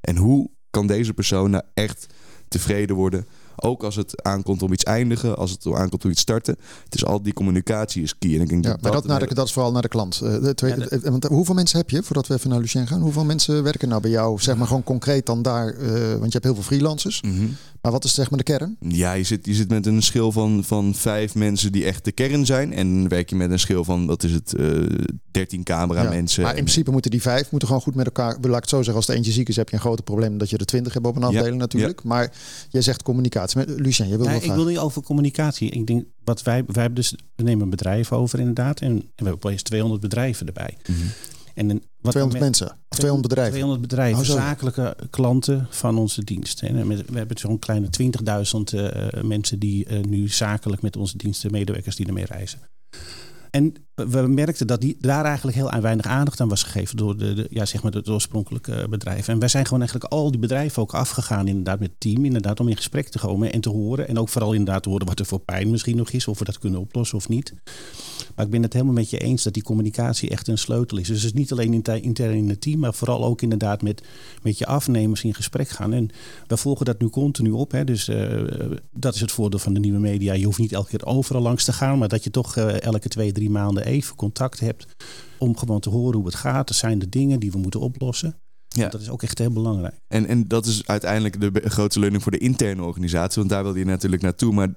[0.00, 2.06] En hoe kan deze persoon nou echt
[2.48, 3.26] tevreden worden?
[3.62, 6.56] Ook als het aankomt om iets eindigen, als het aankomt om iets starten.
[6.84, 8.34] Het is al die communicatie is key.
[8.34, 10.20] En ik denk ja, maar dat, naar de, dat is vooral naar de klant.
[10.22, 13.00] Uh, de tweede, ja, want hoeveel mensen heb je, voordat we even naar Lucien gaan?
[13.00, 15.74] Hoeveel mensen werken nou bij jou, zeg maar gewoon concreet dan daar?
[15.74, 17.22] Uh, want je hebt heel veel freelancers.
[17.22, 17.56] Mm -hmm.
[17.80, 18.76] Maar wat is zeg maar de kern?
[18.80, 22.12] Ja, je zit, je zit met een schil van, van vijf mensen die echt de
[22.12, 22.72] kern zijn.
[22.72, 24.86] En dan werk je met een schil van, wat is het, uh,
[25.30, 26.42] 13 camera mensen.
[26.42, 28.36] Maar in principe moeten die vijf moeten gewoon goed met elkaar.
[28.40, 30.38] Laat ik het zo zeggen, als de eentje ziek is, heb je een groot probleem
[30.38, 32.02] dat je er twintig hebt op een afdeling natuurlijk.
[32.02, 32.32] Maar
[32.70, 33.49] jij zegt communicatie.
[33.54, 35.70] Maar Lucien, je wil ja, Ik wil niet over communicatie.
[35.70, 38.80] Ik denk, wat wij, wij hebben dus, we nemen een bedrijf over inderdaad.
[38.80, 40.76] En, en we hebben opeens 200 bedrijven erbij.
[40.86, 41.10] Mm -hmm.
[41.54, 43.52] En wat 200 mensen, of 200 bedrijven?
[43.52, 46.62] 200 bedrijven, oh, zakelijke klanten van onze dienst.
[46.62, 48.08] En we hebben zo'n kleine 20.000
[48.74, 52.58] uh, mensen die uh, nu zakelijk met onze diensten, medewerkers die ermee reizen.
[53.50, 53.74] En
[54.08, 57.64] we merkten dat die, daar eigenlijk heel weinig aandacht aan was gegeven door de, ja,
[57.64, 59.32] zeg maar de, oorspronkelijke bedrijven.
[59.32, 62.60] En wij zijn gewoon eigenlijk al die bedrijven ook afgegaan, inderdaad, met het team, inderdaad,
[62.60, 64.08] om in gesprek te komen en te horen.
[64.08, 66.44] En ook vooral inderdaad te horen wat er voor pijn misschien nog is, of we
[66.44, 67.54] dat kunnen oplossen of niet.
[68.34, 71.06] Maar ik ben het helemaal met je eens dat die communicatie echt een sleutel is.
[71.06, 74.02] Dus het is niet alleen intern in het team, maar vooral ook inderdaad met,
[74.42, 75.92] met je afnemers in gesprek gaan.
[75.92, 76.08] En
[76.46, 77.72] we volgen dat nu continu op.
[77.72, 77.84] Hè.
[77.84, 78.42] Dus uh,
[78.92, 80.32] dat is het voordeel van de nieuwe media.
[80.32, 83.08] Je hoeft niet elke keer overal langs te gaan, maar dat je toch uh, elke
[83.08, 84.86] twee, drie maanden even contact hebt
[85.38, 86.68] om gewoon te horen hoe het gaat.
[86.68, 88.40] Er zijn de dingen die we moeten oplossen.
[88.76, 88.88] Ja.
[88.88, 89.94] Dat is ook echt heel belangrijk.
[90.08, 93.38] En, en dat is uiteindelijk de grootste learning voor de interne organisatie.
[93.38, 94.52] Want daar wil je natuurlijk naartoe.
[94.52, 94.68] Maar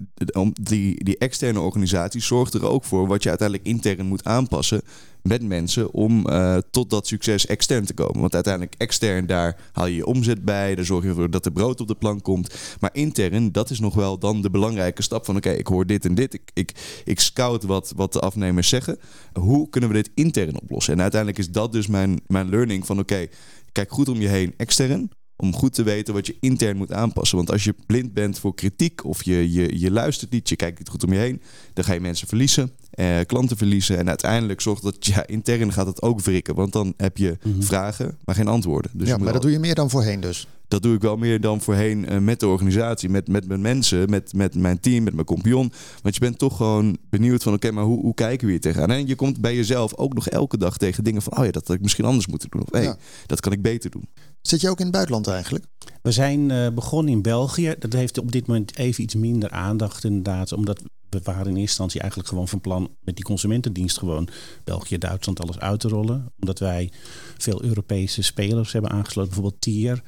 [0.62, 4.82] die, die externe organisatie zorgt er ook voor wat je uiteindelijk intern moet aanpassen
[5.24, 8.20] met mensen om uh, tot dat succes extern te komen.
[8.20, 10.76] Want uiteindelijk extern, daar haal je je omzet bij.
[10.76, 12.56] Daar zorg je ervoor dat er brood op de plank komt.
[12.80, 15.36] Maar intern, dat is nog wel dan de belangrijke stap van...
[15.36, 16.34] oké, okay, ik hoor dit en dit.
[16.34, 19.00] Ik, ik, ik scout wat, wat de afnemers zeggen.
[19.34, 20.94] Hoe kunnen we dit intern oplossen?
[20.94, 23.00] En uiteindelijk is dat dus mijn, mijn learning van...
[23.00, 23.30] oké, okay,
[23.74, 25.10] kijk goed om je heen extern
[25.44, 27.38] om goed te weten wat je intern moet aanpassen.
[27.38, 30.80] Want als je blind bent voor kritiek of je, je, je luistert niet, je kijkt
[30.80, 31.42] niet goed om je heen,
[31.74, 33.98] dan ga je mensen verliezen, eh, klanten verliezen.
[33.98, 36.56] En uiteindelijk zorgt dat ja, intern gaat het ook wrikken.
[36.56, 37.64] Want dan heb je mm -hmm.
[37.64, 38.92] vragen, maar geen antwoorden.
[38.94, 40.48] Dus ja, maar dat doe je meer dan voorheen dus.
[40.68, 44.10] Dat doe ik wel meer dan voorheen uh, met de organisatie, met, met mijn mensen,
[44.10, 45.72] met, met mijn team, met mijn kompion.
[46.02, 48.62] Want je bent toch gewoon benieuwd van oké, okay, maar hoe, hoe kijken we hier
[48.62, 48.92] tegenaan?
[48.92, 51.68] En je komt bij jezelf ook nog elke dag tegen dingen van oh ja, dat
[51.68, 52.62] had ik misschien anders moeten doen.
[52.62, 52.98] Of hey, ja.
[53.26, 54.08] dat kan ik beter doen.
[54.48, 55.66] Zit je ook in het buitenland eigenlijk?
[56.02, 57.76] We zijn uh, begonnen in België.
[57.80, 60.52] Dat heeft op dit moment even iets minder aandacht inderdaad.
[60.52, 60.82] Omdat
[61.14, 64.28] we waren in eerste instantie eigenlijk gewoon van plan met die consumentendienst gewoon
[64.64, 66.32] België, Duitsland alles uit te rollen.
[66.40, 66.92] Omdat wij
[67.38, 69.32] veel Europese spelers hebben aangesloten.
[69.32, 70.02] Bijvoorbeeld Tier,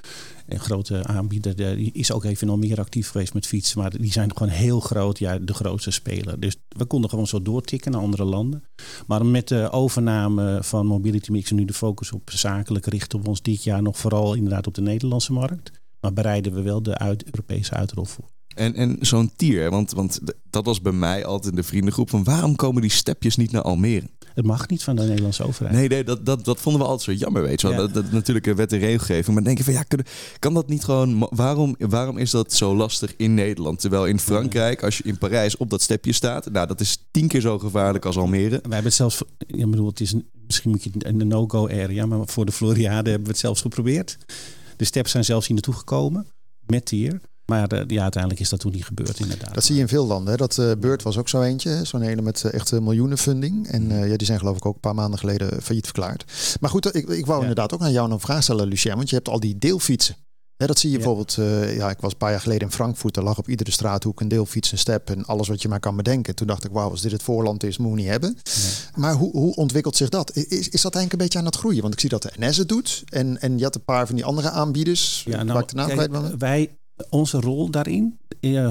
[0.47, 3.79] een grote aanbieder, die is ook even nog meer actief geweest met fietsen.
[3.79, 6.39] Maar die zijn gewoon heel groot, ja, de grootste speler.
[6.39, 8.63] Dus we konden gewoon zo doortikken naar andere landen.
[9.07, 13.27] Maar met de overname van Mobility Mix en nu de focus op zakelijk richten we
[13.27, 15.71] ons dit jaar nog vooral inderdaad op de Nederlandse markt.
[15.99, 18.34] Maar bereiden we wel de uit Europese uitrol voor.
[18.55, 22.23] En, en zo'n tier, want, want dat was bij mij altijd in de vriendengroep van
[22.23, 24.09] waarom komen die stepjes niet naar Almere?
[24.33, 25.75] Het mag niet van de Nederlandse overheid.
[25.75, 27.75] Nee, nee dat, dat, dat vonden we altijd zo jammer, weet je wel.
[27.75, 27.81] Ja.
[27.81, 29.35] Dat, dat, natuurlijk een wet en regelgeving.
[29.35, 29.99] Maar denk je van, ja, kan,
[30.39, 31.27] kan dat niet gewoon...
[31.29, 33.79] Waarom, waarom is dat zo lastig in Nederland?
[33.79, 36.51] Terwijl in Frankrijk, als je in Parijs op dat stepje staat...
[36.51, 38.49] Nou, dat is tien keer zo gevaarlijk als Almere.
[38.49, 39.21] Wij hebben het zelfs...
[39.37, 42.05] Ik bedoel, het is een, misschien moet je een no-go area...
[42.05, 44.17] maar voor de Floriade hebben we het zelfs geprobeerd.
[44.77, 46.27] De steps zijn zelfs hier naartoe gekomen
[46.65, 47.21] met tier...
[47.45, 49.53] Maar ja, uiteindelijk is dat toen niet gebeurd, inderdaad.
[49.53, 50.31] Dat zie je in veel landen.
[50.31, 50.37] Hè?
[50.37, 51.79] Dat uh, Beurt was ook zo eentje.
[51.83, 53.67] Zo'n hele met uh, echt miljoenen funding.
[53.67, 56.25] En ja, die zijn geloof ik ook een paar maanden geleden failliet verklaard.
[56.59, 57.47] Maar goed, ik, ik wou ja.
[57.47, 58.95] inderdaad ook aan jou een vraag stellen, Lucien.
[58.95, 60.15] Want je hebt al die deelfietsen.
[60.57, 61.33] dat zie je bijvoorbeeld,
[61.75, 63.17] ja, ik was een paar jaar geleden in Frankfurt.
[63.17, 65.95] Er lag op iedere straathoek een deelfiets, een step en alles wat je maar kan
[65.95, 66.35] bedenken.
[66.35, 68.37] Toen dacht ik, wauw, als dit het voorland is, moet we niet hebben.
[68.95, 70.35] Maar hoe, hoe ontwikkelt zich dat?
[70.35, 71.81] Is, is dat eigenlijk een beetje aan het groeien?
[71.81, 73.03] Want ik zie dat de NS het doet.
[73.09, 75.23] En, en je had een paar van die andere aanbieders.
[75.25, 76.69] Ja, nou, kijk, wij,
[77.09, 78.19] onze rol daarin,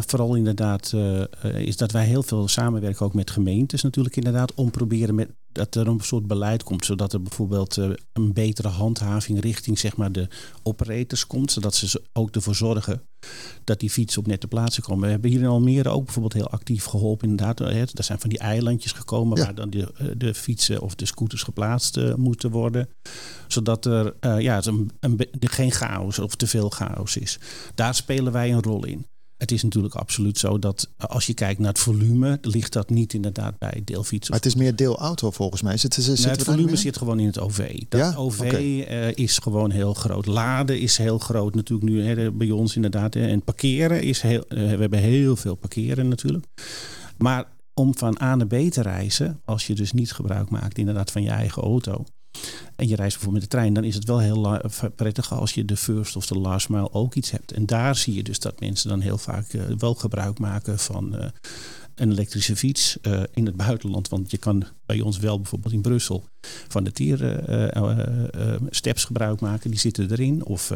[0.06, 4.54] vooral inderdaad, uh, is dat wij heel veel samenwerken ook met gemeentes natuurlijk inderdaad.
[4.54, 6.84] Om proberen met, dat er een soort beleid komt.
[6.84, 10.28] Zodat er bijvoorbeeld uh, een betere handhaving richting zeg maar, de
[10.62, 11.52] operators komt.
[11.52, 13.02] Zodat ze ook ervoor zorgen
[13.64, 15.04] dat die fietsen op nette plaatsen komen.
[15.04, 17.28] We hebben hier in Almere ook bijvoorbeeld heel actief geholpen.
[17.28, 21.42] Inderdaad, er zijn van die eilandjes gekomen waar dan de, de fietsen of de scooters
[21.42, 22.88] geplaatst moeten worden.
[23.48, 27.38] Zodat er ja, een, een, geen chaos of te veel chaos is.
[27.74, 29.06] Daar spelen wij een rol in.
[29.44, 33.14] Het is natuurlijk absoluut zo dat als je kijkt naar het volume, ligt dat niet
[33.14, 34.32] inderdaad bij deelfietsen.
[34.32, 35.76] Maar het is meer deelauto volgens mij.
[35.76, 37.82] Zit, zit, zit het volume zit gewoon in het OV.
[37.88, 38.14] Dat ja?
[38.16, 40.26] OV eh, is gewoon heel groot.
[40.26, 43.16] Laden is heel groot natuurlijk nu hè, bij ons inderdaad.
[43.16, 44.44] En parkeren is heel.
[44.48, 46.46] Uh, we hebben heel veel parkeren natuurlijk.
[47.18, 51.10] Maar om van A naar B te reizen, als je dus niet gebruik maakt inderdaad
[51.10, 52.04] van je eigen auto,
[52.76, 54.60] en je reist bijvoorbeeld met de trein, dan is het wel heel
[54.96, 57.52] prettig als je de first of de last mile ook iets hebt.
[57.52, 61.14] En daar zie je dus dat mensen dan heel vaak uh, wel gebruik maken van
[61.14, 61.26] uh,
[61.94, 64.08] een elektrische fiets uh, in het buitenland.
[64.08, 66.24] Want je kan bij ons wel bijvoorbeeld in Brussel
[66.68, 69.70] van de tiersteps uh, uh, gebruik maken.
[69.70, 70.44] Die zitten erin.
[70.44, 70.72] Of,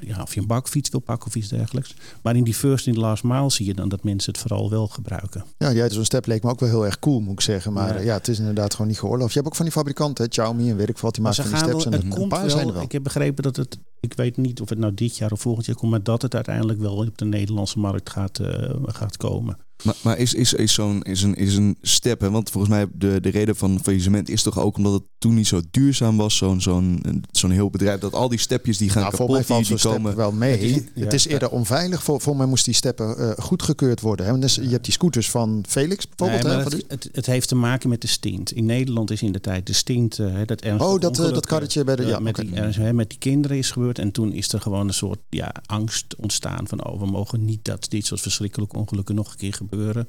[0.00, 1.94] ja, of je een bakfiets wil pakken of iets dergelijks.
[2.22, 4.86] Maar in die first en last mile zie je dan dat mensen het vooral wel
[4.86, 5.44] gebruiken.
[5.58, 7.72] Ja, ja zo'n step leek me ook wel heel erg cool, moet ik zeggen.
[7.72, 9.32] Maar ja, het is inderdaad gewoon niet geoorloofd.
[9.32, 11.84] Je hebt ook van die fabrikanten, Xiaomi en wat, die maken van die steps.
[11.84, 12.82] en het een paar zijn er wel.
[12.82, 15.66] Ik heb begrepen dat het, ik weet niet of het nou dit jaar of volgend
[15.66, 18.40] jaar komt, maar dat het uiteindelijk wel op de Nederlandse markt gaat,
[18.86, 19.56] gaat komen.
[19.82, 22.30] Maar, maar is, is, is zo'n is een, is een step, hè?
[22.30, 25.46] want volgens mij de, de reden van faillissement is toch ook omdat het toen niet
[25.46, 29.16] zo duurzaam was, zo'n zo'n zo'n heel bedrijf, dat al die stepjes die gaan nou,
[29.16, 30.16] kapot, die, die komen...
[30.16, 30.84] wel mee.
[30.94, 32.02] Het is, eerder onveilig.
[32.02, 34.26] Voor, voor mij moest die steppen uh, goedgekeurd worden.
[34.26, 34.38] Hè?
[34.38, 36.54] Dus je hebt die scooters van Felix bijvoorbeeld.
[36.54, 38.52] Nee, het, het, het, heeft te maken met de stint.
[38.52, 41.84] In Nederland is in de tijd de stint, uh, dat Oh, dat, uh, dat karretje
[41.84, 42.06] bij de...
[42.06, 42.72] Ja, met, okay.
[42.72, 43.95] die, met die kinderen is gebeurd.
[43.98, 47.64] En toen is er gewoon een soort ja, angst ontstaan van, oh, we mogen niet
[47.64, 50.08] dat dit soort verschrikkelijke ongelukken nog een keer gebeuren.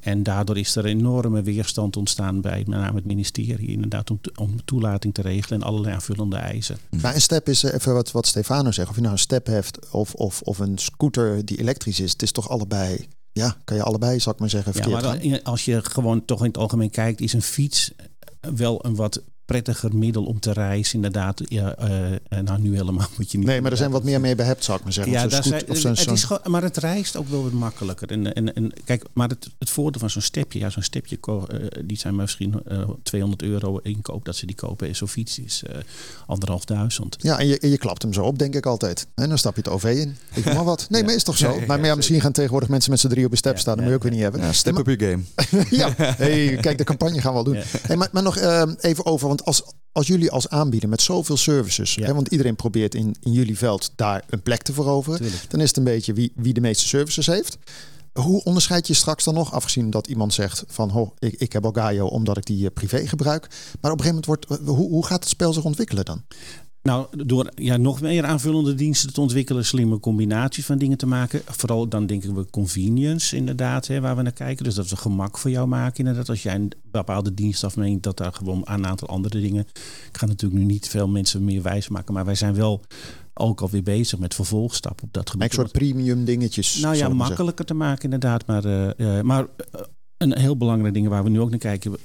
[0.00, 4.64] En daardoor is er enorme weerstand ontstaan bij met name het ministerie, inderdaad, om, om
[4.64, 6.78] toelating te regelen en allerlei aanvullende eisen.
[7.00, 8.88] Maar een step is eh, even wat, wat Stefano zegt.
[8.88, 12.22] Of je nou een step hebt of, of, of een scooter die elektrisch is, het
[12.22, 13.06] is toch allebei.
[13.32, 14.90] Ja, kan je allebei, zal ik maar zeggen.
[14.90, 17.92] Ja, maar als je gewoon toch in het algemeen kijkt, is een fiets
[18.40, 20.94] wel een wat prettiger middel om te reizen.
[20.94, 23.46] Inderdaad, ja, uh, nou nu helemaal moet je niet.
[23.46, 25.12] Nee, maar er zijn wat meer mee behept, zou ik maar zeggen.
[25.12, 28.10] Ja, daar zijn, of het is gewoon, maar het reist ook wel wat makkelijker.
[28.10, 31.42] En, en, en kijk, maar het, het voordeel van zo'n stepje, ja, zo'n stepje, uh,
[31.84, 34.96] die zijn misschien uh, 200 euro inkoop dat ze die kopen.
[34.96, 35.76] Zo'n fiets is uh,
[36.26, 37.16] anderhalf duizend.
[37.18, 39.06] Ja, en je, en je klapt hem zo op, denk ik altijd.
[39.14, 40.16] En dan stap je het OV in.
[40.34, 40.86] Ik maar wat.
[40.90, 41.60] Nee, maar is toch zo?
[41.66, 43.74] maar, ja, misschien gaan tegenwoordig mensen met z'n drie op een step staan.
[43.74, 44.40] Dat moet je ook weer niet hebben.
[44.40, 45.22] Ja, step up your game.
[45.80, 47.62] ja, hey, kijk, de campagne gaan we wel doen.
[47.86, 48.38] Hey, maar, maar nog
[48.78, 49.62] even over, want als
[49.94, 53.92] als jullie als aanbieder met zoveel services, hè, want iedereen probeert in, in jullie veld
[53.96, 57.26] daar een plek te veroveren, dan is het een beetje wie, wie de meeste services
[57.26, 57.58] heeft.
[58.12, 61.70] Hoe onderscheid je straks dan nog, afgezien dat iemand zegt van ho, ik, ik heb
[61.72, 63.48] Gaio omdat ik die eh, privé gebruik.
[63.80, 66.24] Maar op een gegeven moment wordt, eh, hoe, hoe gaat het spel zich ontwikkelen dan?
[66.84, 71.42] Nou, door ja, nog meer aanvullende diensten te ontwikkelen, slimme combinaties van dingen te maken.
[71.46, 74.64] Vooral dan denken we convenience inderdaad, hè, waar we naar kijken.
[74.64, 76.28] Dus dat we gemak voor jou maken inderdaad.
[76.28, 79.66] Als jij een bepaalde dienst afmeent, dat daar gewoon een aantal andere dingen...
[80.08, 82.80] Ik ga natuurlijk nu niet veel mensen meer wijs maken, maar wij zijn wel
[83.34, 85.48] ook alweer bezig met vervolgstappen op dat gebied.
[85.48, 86.80] Een soort premium dingetjes.
[86.80, 88.46] Nou ja, makkelijker te maken inderdaad.
[88.46, 88.66] Maar,
[88.96, 89.80] uh, maar uh,
[90.16, 91.96] een heel belangrijk ding waar we nu ook naar kijken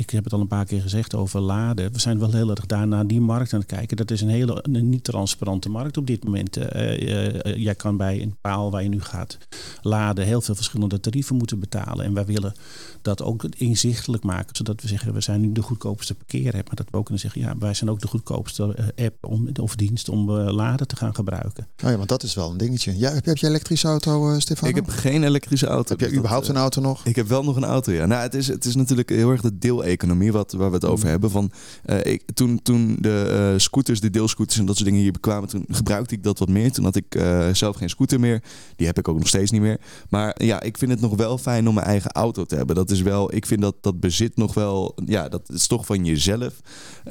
[0.00, 1.92] ik heb het al een paar keer gezegd over laden.
[1.92, 3.96] We zijn wel heel erg daar naar die markt aan het kijken.
[3.96, 6.56] Dat is een hele een niet transparante markt op dit moment.
[6.56, 7.00] Uh,
[7.44, 9.38] uh, jij kan bij een paal waar je nu gaat
[9.82, 12.04] laden heel veel verschillende tarieven moeten betalen.
[12.04, 12.54] En wij willen
[13.02, 14.56] dat ook inzichtelijk maken.
[14.56, 16.66] Zodat we zeggen, we zijn nu de goedkoopste parkeerapp.
[16.66, 19.76] Maar dat we ook kunnen zeggen, ja, wij zijn ook de goedkoopste app om, of
[19.76, 21.66] dienst om laden te gaan gebruiken.
[21.84, 22.98] Oh ja, want dat is wel een dingetje.
[22.98, 24.68] Ja, heb, heb je elektrische auto, Stefan?
[24.68, 25.90] Ik heb geen elektrische auto.
[25.96, 27.06] Heb jij überhaupt een auto nog?
[27.06, 28.06] Ik heb wel nog een auto, ja.
[28.06, 30.84] Nou, het is, het is natuurlijk heel erg de deel economie wat, waar we het
[30.84, 31.10] over mm.
[31.10, 31.30] hebben.
[31.30, 31.50] Van,
[31.86, 35.48] uh, ik, toen, toen de uh, scooters, de deelscooters en dat soort dingen hier bekwamen,
[35.48, 36.72] toen gebruikte ik dat wat meer.
[36.72, 38.42] Toen had ik uh, zelf geen scooter meer.
[38.76, 39.80] Die heb ik ook nog steeds niet meer.
[40.08, 42.76] Maar ja, ik vind het nog wel fijn om mijn eigen auto te hebben.
[42.76, 46.04] Dat is wel, ik vind dat dat bezit nog wel, ja, dat is toch van
[46.04, 46.60] jezelf.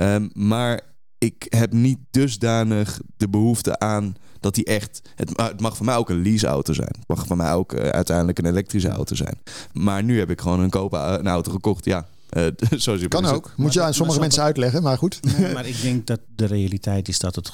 [0.01, 0.81] Um, maar
[1.17, 5.01] ik heb niet dusdanig de behoefte aan dat die echt.
[5.15, 6.95] Het, het mag voor mij ook een leaseauto zijn.
[6.99, 9.37] Het mag voor mij ook uh, uiteindelijk een elektrische auto zijn.
[9.73, 11.85] Maar nu heb ik gewoon een kopen een auto gekocht.
[11.85, 12.07] Ja,
[12.77, 13.53] zoals je kan ook.
[13.55, 15.19] Moet je aan sommige mensen uitleggen, maar goed.
[15.53, 17.51] maar ik denk dat de realiteit is dat het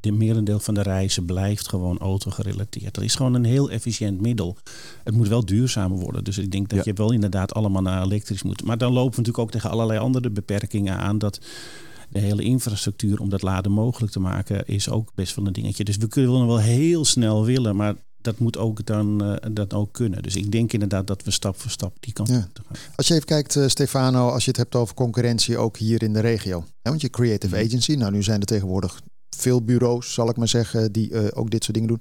[0.00, 2.94] de merendeel van de reizen blijft gewoon auto gerelateerd.
[2.94, 4.56] Dat is gewoon een heel efficiënt middel.
[5.04, 6.24] Het moet wel duurzamer worden.
[6.24, 8.64] Dus ik denk dat je wel inderdaad allemaal naar elektrisch moet.
[8.64, 11.18] Maar dan lopen we natuurlijk ook tegen allerlei andere beperkingen aan.
[11.18, 11.38] Dat
[12.08, 15.84] de hele infrastructuur om dat laden mogelijk te maken is ook best wel een dingetje.
[15.84, 19.92] Dus we kunnen wel heel snel willen, maar dat moet ook dan uh, dat ook
[19.92, 20.22] kunnen.
[20.22, 22.48] Dus ik denk inderdaad dat we stap voor stap die kant ja.
[22.58, 22.76] op gaan.
[22.96, 26.12] Als je even kijkt, uh, Stefano, als je het hebt over concurrentie ook hier in
[26.12, 26.64] de regio.
[26.82, 27.64] Hè, want je creative mhm.
[27.64, 29.00] agency, nou nu zijn er tegenwoordig
[29.36, 32.00] veel bureaus, zal ik maar zeggen, die uh, ook dit soort dingen doen.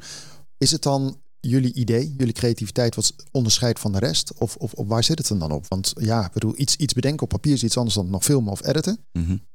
[0.57, 4.33] Is het dan jullie idee, jullie creativiteit wat onderscheidt van de rest?
[4.37, 5.65] Of, of, of waar zit het dan op?
[5.67, 8.51] Want ja, ik bedoel, iets, iets bedenken op papier is iets anders dan nog filmen
[8.51, 8.99] of editen.
[9.11, 9.47] Mm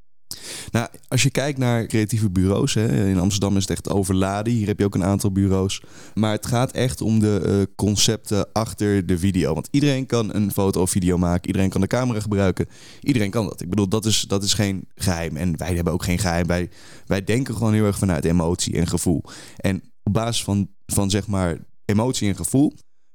[0.70, 4.52] nou, als je kijkt naar creatieve bureaus, hè, in Amsterdam is het echt overladen.
[4.52, 5.82] Hier heb je ook een aantal bureaus.
[6.14, 9.54] Maar het gaat echt om de uh, concepten achter de video.
[9.54, 11.46] Want iedereen kan een foto of video maken.
[11.46, 12.66] Iedereen kan de camera gebruiken.
[13.00, 13.60] Iedereen kan dat.
[13.60, 15.36] Ik bedoel, dat is, dat is geen geheim.
[15.36, 16.46] En wij hebben ook geen geheim.
[16.46, 16.70] Wij,
[17.06, 19.22] wij denken gewoon heel erg vanuit emotie en gevoel.
[19.56, 22.72] En op basis van, van zeg maar emotie en gevoel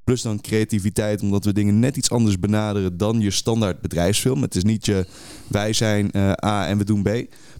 [0.09, 4.41] Plus dan creativiteit, omdat we dingen net iets anders benaderen dan je standaard bedrijfsfilm.
[4.41, 5.05] Het is niet je
[5.47, 7.09] wij zijn uh, A en we doen B.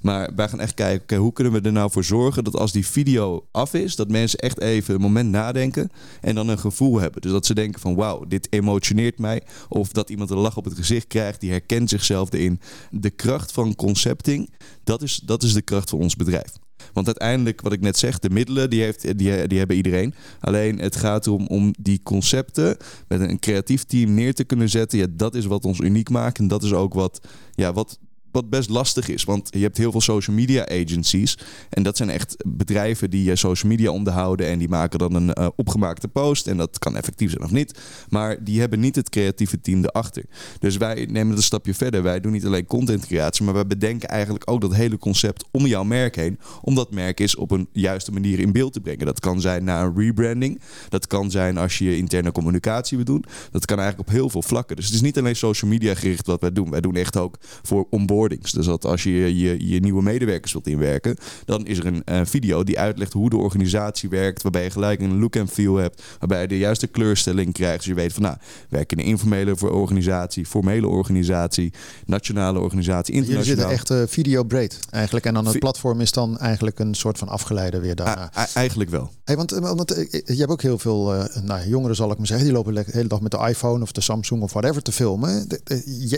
[0.02, 2.88] Maar wij gaan echt kijken, hoe kunnen we er nou voor zorgen dat als die
[2.88, 5.90] video af is, dat mensen echt even een moment nadenken
[6.22, 7.22] en dan een gevoel hebben.
[7.22, 9.44] Dus dat ze denken van wauw, dit emotioneert mij.
[9.68, 12.60] Of dat iemand een lach op het gezicht krijgt, die herkent zichzelf erin.
[12.92, 16.52] De kracht van concepting, dat is, dat is de kracht van ons bedrijf.
[16.94, 20.14] Want uiteindelijk, wat ik net zeg, de middelen die, heeft, die, die hebben iedereen.
[20.40, 25.00] Alleen het gaat erom om die concepten met een creatief team neer te kunnen zetten.
[25.00, 26.38] Ja, dat is wat ons uniek maakt.
[26.38, 28.00] En dat is ook wat, ja, wat
[28.32, 29.24] wat best lastig is.
[29.24, 31.38] Want je hebt heel veel social media agencies.
[31.70, 34.48] En dat zijn echt bedrijven die social media onderhouden.
[34.48, 36.48] En die maken dan een uh, opgemaakte post.
[36.48, 37.80] En dat kan effectief zijn of niet.
[38.10, 40.24] Maar die hebben niet het creatieve team erachter.
[40.60, 42.04] Dus wij nemen het een stapje verder.
[42.04, 43.46] Wij doen niet alleen content creatie.
[43.46, 46.40] Maar wij bedenken eigenlijk ook dat hele concept om jouw merk heen.
[46.62, 49.06] Om dat merk is op een juiste manier in beeld te brengen.
[49.06, 50.62] Dat kan zijn na een rebranding.
[50.90, 53.26] Dat kan zijn als je interne communicatie wil doen.
[53.52, 54.76] Dat kan eigenlijk op heel veel vlakken.
[54.76, 56.70] Dus het is niet alleen social media gericht wat wij doen.
[56.70, 57.88] Wij doen echt ook voor
[58.28, 62.22] dus dat als je, je je nieuwe medewerkers wilt inwerken, dan is er een uh,
[62.24, 66.04] video die uitlegt hoe de organisatie werkt, waarbij je gelijk een look en feel hebt,
[66.20, 67.78] waarbij je de juiste kleurstelling krijgt.
[67.78, 68.36] Dus je weet van nou,
[68.70, 71.74] werken in een informele organisatie, formele organisatie,
[72.06, 73.56] nationale organisatie, internationaal.
[73.56, 75.26] Jullie zitten echt uh, video breed eigenlijk.
[75.26, 78.32] En dan het platform is dan eigenlijk een soort van afgeleide weer daarna.
[78.54, 79.12] eigenlijk wel.
[79.24, 79.90] Hey, want, eh, want
[80.26, 83.08] je hebt ook heel veel nou, jongeren, zal ik maar zeggen, die lopen de hele
[83.08, 85.48] dag met de iPhone of de Samsung of whatever te filmen.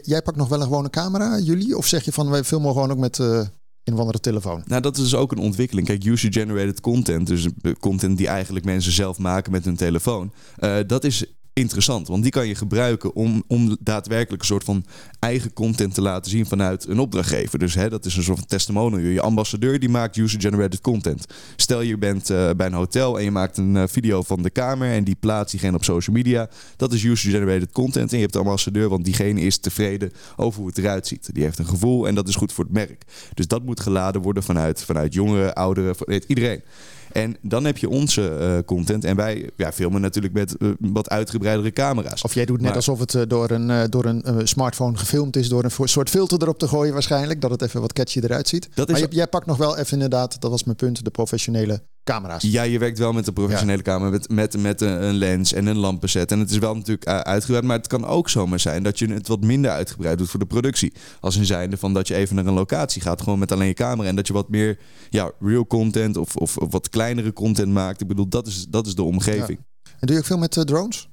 [0.04, 1.78] jij pakt nog wel een gewone camera, jullie?
[1.78, 3.46] Of zeg je van wij filmen gewoon ook met uh,
[3.84, 4.64] een of telefoon?
[4.66, 5.88] Nou, dat is dus ook een ontwikkeling.
[5.88, 7.48] Kijk, user-generated content, dus
[7.80, 12.08] content die eigenlijk mensen zelf maken met hun telefoon, uh, dat is interessant.
[12.08, 14.86] Want die kan je gebruiken om, om daadwerkelijk een soort van
[15.20, 17.60] eigen content te laten zien vanuit een opdrachtgever.
[17.60, 19.00] Dus hè, dat is een soort van testimonial.
[19.00, 21.26] Je ambassadeur die maakt user-generated content.
[21.56, 24.50] Stel je bent uh, bij een hotel en je maakt een uh, video van de
[24.50, 26.50] kamer en die plaatst diegene op social media.
[26.76, 28.10] Dat is user-generated content.
[28.10, 31.30] En je hebt de ambassadeur, want diegene is tevreden over hoe het eruit ziet.
[31.34, 33.04] Die heeft een gevoel en dat is goed voor het merk.
[33.34, 35.96] Dus dat moet geladen worden vanuit, vanuit jongeren, ouderen,
[36.28, 36.62] iedereen.
[37.14, 39.06] En dan heb je onze uh, content.
[39.06, 42.24] En wij ja, filmen natuurlijk met uh, wat uitgebreidere camera's.
[42.24, 45.50] Of jij doet net maar, alsof het uh, door een, door een smartphone gefilmd is.
[45.50, 47.42] Door een soort filter erop te gooien waarschijnlijk.
[47.42, 48.70] Dat het even wat catchy eruit ziet.
[48.74, 51.82] Dat is maar jij pakt nog wel even inderdaad, dat was mijn punt, de professionele
[52.04, 52.44] camera's.
[52.44, 55.78] Ja, je werkt wel met de professionele camera, met, met, met een, lens en een
[55.78, 56.32] lampenset.
[56.32, 59.28] En het is wel natuurlijk uitgebreid, maar het kan ook zomaar zijn dat je het
[59.28, 60.94] wat minder uitgebreid doet voor de productie.
[61.20, 63.74] Als in zijnde van dat je even naar een locatie gaat, gewoon met alleen je
[63.74, 64.08] camera.
[64.08, 64.78] En dat je wat meer
[65.10, 68.02] ja, real content of, of, of wat kleinere content maakt.
[68.02, 69.60] Ik bedoel, dat is, dat is de omgeving.
[69.84, 71.10] En doe je ook veel met uh, drones?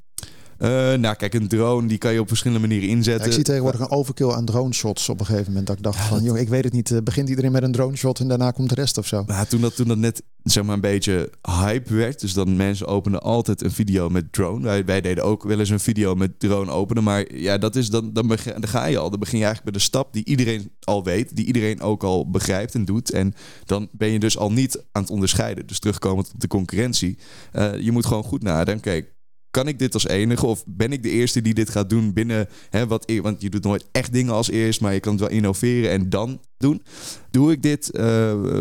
[0.58, 3.26] Uh, nou, kijk, een drone die kan je op verschillende manieren inzetten.
[3.26, 5.66] ik zie tegenwoordig een overkill aan drone shots op een gegeven moment.
[5.66, 6.90] Dat ik dacht van, joh, ik weet het niet.
[6.90, 9.24] Uh, begint iedereen met een drone shot en daarna komt de rest of zo?
[9.26, 12.20] Nou, toen, dat, toen dat net zeg maar een beetje hype werd.
[12.20, 14.64] Dus dan mensen openen altijd een video met drone.
[14.64, 17.04] Wij, wij deden ook wel eens een video met drone openen.
[17.04, 19.10] Maar ja, dat is dan, dan, begin, dan ga je al.
[19.10, 21.36] Dan begin je eigenlijk bij de stap die iedereen al weet.
[21.36, 23.10] Die iedereen ook al begrijpt en doet.
[23.10, 25.66] En dan ben je dus al niet aan het onderscheiden.
[25.66, 27.18] Dus terugkomend op de concurrentie.
[27.52, 28.82] Uh, je moet gewoon goed nadenken.
[28.82, 29.16] Kijk,
[29.58, 30.46] kan ik dit als enige?
[30.46, 33.64] Of ben ik de eerste die dit gaat doen binnen hè, wat Want je doet
[33.64, 36.82] nooit echt dingen als eerst, maar je kan het wel innoveren en dan doen.
[37.30, 38.04] Doe ik dit uh,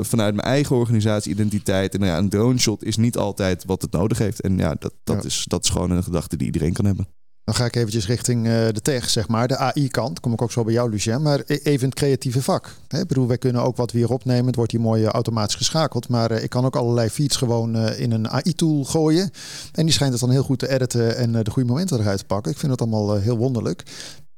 [0.01, 1.93] vanuit mijn eigen organisatie-identiteit?
[1.93, 4.41] En nou ja, een drone shot is niet altijd wat het nodig heeft.
[4.41, 7.07] En ja, dat, dat, Is, dat is gewoon een gedachte die iedereen kan hebben.
[7.47, 10.19] Dan ga ik eventjes richting uh, de tech, zeg maar, de AI-kant.
[10.19, 11.21] Kom ik ook zo bij jou, Lucien.
[11.21, 12.75] Maar e-, even het creatieve vak.
[12.89, 14.45] Ik bedoel, wij kunnen ook wat weer opnemen.
[14.45, 16.09] Het wordt hier mooi uh, automatisch geschakeld.
[16.09, 19.31] Maar uh, ik kan ook allerlei feeds gewoon in een AI-tool gooien.
[19.71, 22.25] En die schijnt het dan heel goed te editen en de goede momenten eruit te
[22.25, 22.51] pakken.
[22.51, 23.83] Ik vind het allemaal heel wonderlijk.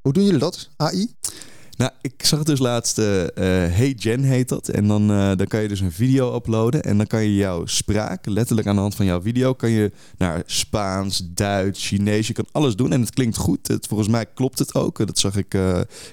[0.02, 0.70] Hoe doen jullie dat?
[0.76, 1.14] AI?
[1.80, 4.68] Nou, ik zag dus laatst, uh, Hey Jen heet dat.
[4.68, 6.84] En dan, uh, dan kan je dus een video uploaden.
[6.84, 9.92] En dan kan je jouw spraak, letterlijk aan de hand van jouw video, kan je
[10.18, 12.92] naar Spaans, Duits, Chinees, je kan alles doen.
[12.92, 13.68] En het klinkt goed.
[13.68, 15.08] Het, volgens mij klopt het ook.
[15.08, 15.58] Dat zag ik,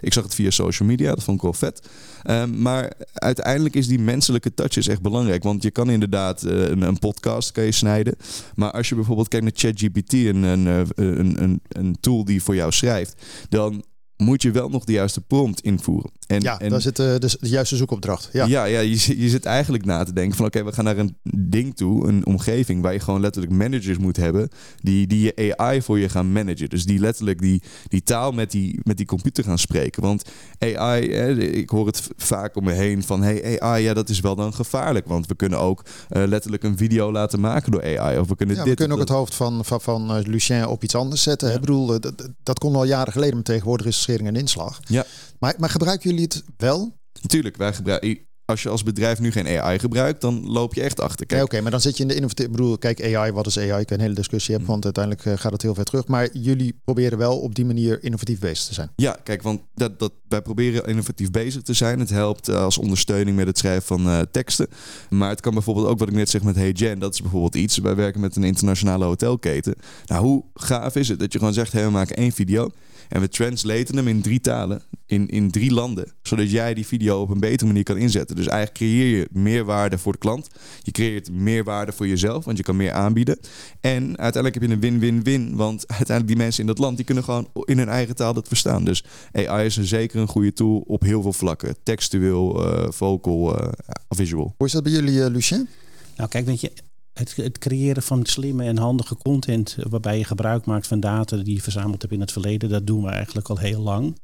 [0.01, 1.15] ik zag het via social media.
[1.15, 1.89] Dat vond ik wel vet.
[2.31, 5.43] Um, maar uiteindelijk is die menselijke touch echt belangrijk.
[5.43, 8.17] Want je kan inderdaad een, een, podcast kan je snijden.
[8.55, 12.73] Maar als je bijvoorbeeld kijkt naar ChatGPT, een, een, een, een tool die voor jou
[12.73, 13.85] schrijft, dan
[14.17, 16.11] moet je wel nog de juiste prompt invoeren.
[16.27, 18.29] En, ja, en, daar zit uh, de, juiste zoekopdracht.
[18.33, 20.47] Ja, ja, ja je, je zit eigenlijk na te denken van...
[20.47, 22.83] oké, we gaan naar een ding toe, een omgeving...
[22.83, 24.49] waar je gewoon letterlijk managers moet hebben...
[24.81, 26.69] die, die je AI voor je gaan managen.
[26.69, 30.03] Dus die letterlijk die, die taal met die, met die computer gaan spreken.
[30.03, 30.25] Want
[30.59, 31.01] AI,
[31.39, 33.23] ik hoor het vaak om me heen van...
[33.23, 35.07] hey, AI, ja, dat is wel dan gevaarlijk.
[35.07, 38.19] Want we kunnen ook uh, letterlijk een video laten maken door AI.
[38.19, 40.67] Of we kunnen, ja, dit, we kunnen ook het hoofd van, van, van uh, Lucien
[40.67, 41.49] op iets anders zetten.
[41.49, 41.55] Ja.
[41.55, 43.35] Ik bedoel, dat, dat kon al jaren geleden...
[43.35, 44.81] maar tegenwoordig is schering en inslag.
[44.85, 45.05] Ja.
[45.39, 46.97] Maar, maar gebruiken jullie het wel?
[47.23, 48.25] Natuurlijk, wij gebruiken.
[48.45, 51.27] Als je als bedrijf nu geen AI gebruikt, dan loop je echt achter.
[51.27, 51.43] Kijk.
[51.43, 52.51] Oké, maar dan zit je in de innovatieve.
[52.51, 53.81] Ik bedoel, kijk, AI, wat is AI?
[53.81, 54.69] Ik een hele discussie heb, mm.
[54.69, 56.07] want uiteindelijk uh, gaat het heel ver terug.
[56.07, 58.91] Maar jullie proberen wel op die manier innovatief bezig te zijn.
[58.97, 61.99] Ja, kijk, want dat, dat, wij proberen innovatief bezig te zijn.
[61.99, 64.69] Het helpt uh, als ondersteuning met het schrijven van uh, teksten.
[65.09, 67.55] Maar het kan bijvoorbeeld ook, wat ik net zeg met Hey Jen, dat is bijvoorbeeld
[67.55, 67.79] iets.
[67.79, 69.75] Wij werken met een internationale hotelketen.
[70.05, 72.71] Nou, hoe gaaf is het dat je gewoon zegt: hey, we maken één video.
[73.09, 76.13] En we translaten hem in drie talen, in, in drie landen.
[76.23, 78.37] Zodat jij die video op een betere manier kan inzetten.
[78.37, 80.49] Dus eigenlijk creëer je meer waarde voor de klant.
[80.83, 83.39] Je creëert meer waarde voor jezelf, want je kan meer aanbieden.
[83.81, 85.57] En uiteindelijk heb je een win-win-win.
[85.57, 88.49] Want uiteindelijk die mensen in dat land, die kunnen gewoon in hun eigen taal dat
[88.49, 88.85] verstaan.
[88.85, 91.77] Dus AI is een zeker een goede tool op heel veel vlakken.
[91.83, 93.69] Textueel, uh, vocal, uh,
[94.09, 94.55] visual.
[94.57, 95.69] Hoe is dat bij jullie, uh, Lucien?
[96.17, 96.73] Nou, kijk, weet je,
[97.19, 101.55] het, het, creëren van slimme en handige content waarbij je gebruik maakt van data die
[101.55, 104.17] je verzameld hebt in het verleden, dat doen we eigenlijk al heel lang.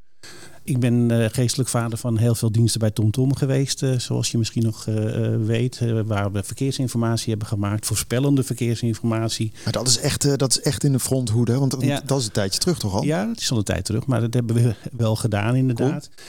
[0.64, 4.38] Ik ben uh, geestelijk vader van heel veel diensten bij TomTom geweest, uh, zoals je
[4.38, 4.96] misschien nog uh,
[5.44, 9.52] weet, waar we verkeersinformatie hebben gemaakt, voorspellende verkeersinformatie.
[9.64, 12.02] Maar dat is echt, dat is echt in de fronthoede, want ja.
[12.06, 13.02] dat is een tijdje terug toch al?
[13.02, 16.08] Ja, dat is al een tijd terug, maar dat hebben we wel gedaan inderdaad.
[16.14, 16.26] Cool.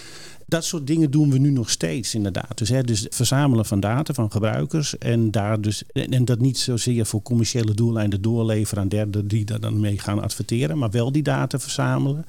[0.53, 2.57] Dat soort dingen doen we nu nog steeds, inderdaad.
[2.57, 4.97] Dus, hè, dus verzamelen van data van gebruikers.
[4.97, 9.59] En, daar dus, en dat niet zozeer voor commerciële doeleinden doorleveren aan derden die daar
[9.59, 10.77] dan mee gaan adverteren.
[10.77, 12.25] Maar wel die data verzamelen.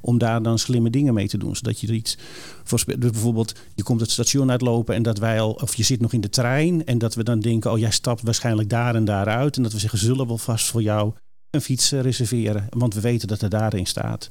[0.00, 1.56] Om daar dan slimme dingen mee te doen.
[1.56, 2.18] Zodat je er iets
[2.64, 6.00] voor dus bijvoorbeeld, je komt het station uitlopen en dat wij al, of je zit
[6.00, 6.84] nog in de trein.
[6.84, 9.56] En dat we dan denken, oh jij stapt waarschijnlijk daar en daar uit.
[9.56, 11.12] En dat we zeggen, zullen we vast voor jou
[11.50, 12.66] een fiets reserveren.
[12.70, 14.30] Want we weten dat er daarin staat.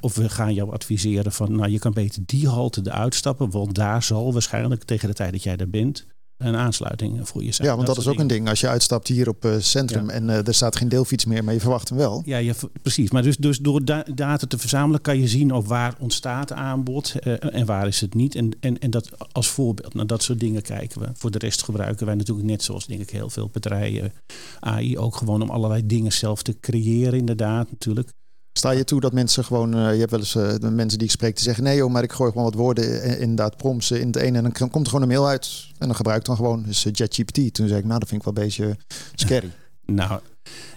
[0.00, 3.74] Of we gaan jou adviseren van, nou je kan beter die halte eruit stappen, want
[3.74, 6.06] daar zal waarschijnlijk tegen de tijd dat jij er bent
[6.46, 7.68] een aansluiting voor je zijn.
[7.68, 8.48] Ja, want dat, is ook een ding.
[8.48, 11.54] Als je uitstapt hier op uh, centrum en uh, er staat geen deelfiets meer, maar
[11.54, 12.22] je verwacht hem wel.
[12.24, 13.10] Ja, precies.
[13.10, 17.14] Maar dus, dus door da data te verzamelen kan je zien of waar ontstaat aanbod
[17.20, 18.34] uh, en waar is het niet.
[18.34, 21.08] En, en, en dat als voorbeeld, naar dat soort dingen kijken we.
[21.14, 24.12] Voor de rest gebruiken wij natuurlijk net zoals denk ik heel veel bedrijven
[24.60, 28.12] AI ook gewoon om allerlei dingen zelf te creëren inderdaad natuurlijk.
[28.52, 31.06] Sta je toe dat mensen gewoon, uh, je hebt wel eens uh, de mensen die
[31.06, 33.90] ik spreek, die zeggen nee joh, maar ik gooi gewoon wat woorden in, inderdaad prompts
[33.90, 36.24] in het ene en dan komt er gewoon een mail uit en dan gebruik ik
[36.24, 37.54] dan gewoon dus ChatGPT.
[37.54, 38.76] Toen zei ik, nou dat vind ik wel een beetje
[39.14, 39.50] scary.
[39.86, 40.20] nou,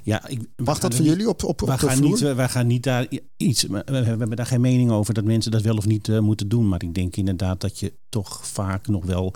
[0.03, 2.83] ja, ik, Wacht dat voor jullie op, op, op wij gaan Niet, wij gaan niet
[2.83, 3.07] daar
[3.38, 3.63] iets.
[3.63, 6.49] We, we hebben daar geen mening over dat mensen dat wel of niet uh, moeten
[6.49, 6.67] doen.
[6.67, 9.33] Maar ik denk inderdaad dat je toch vaak nog wel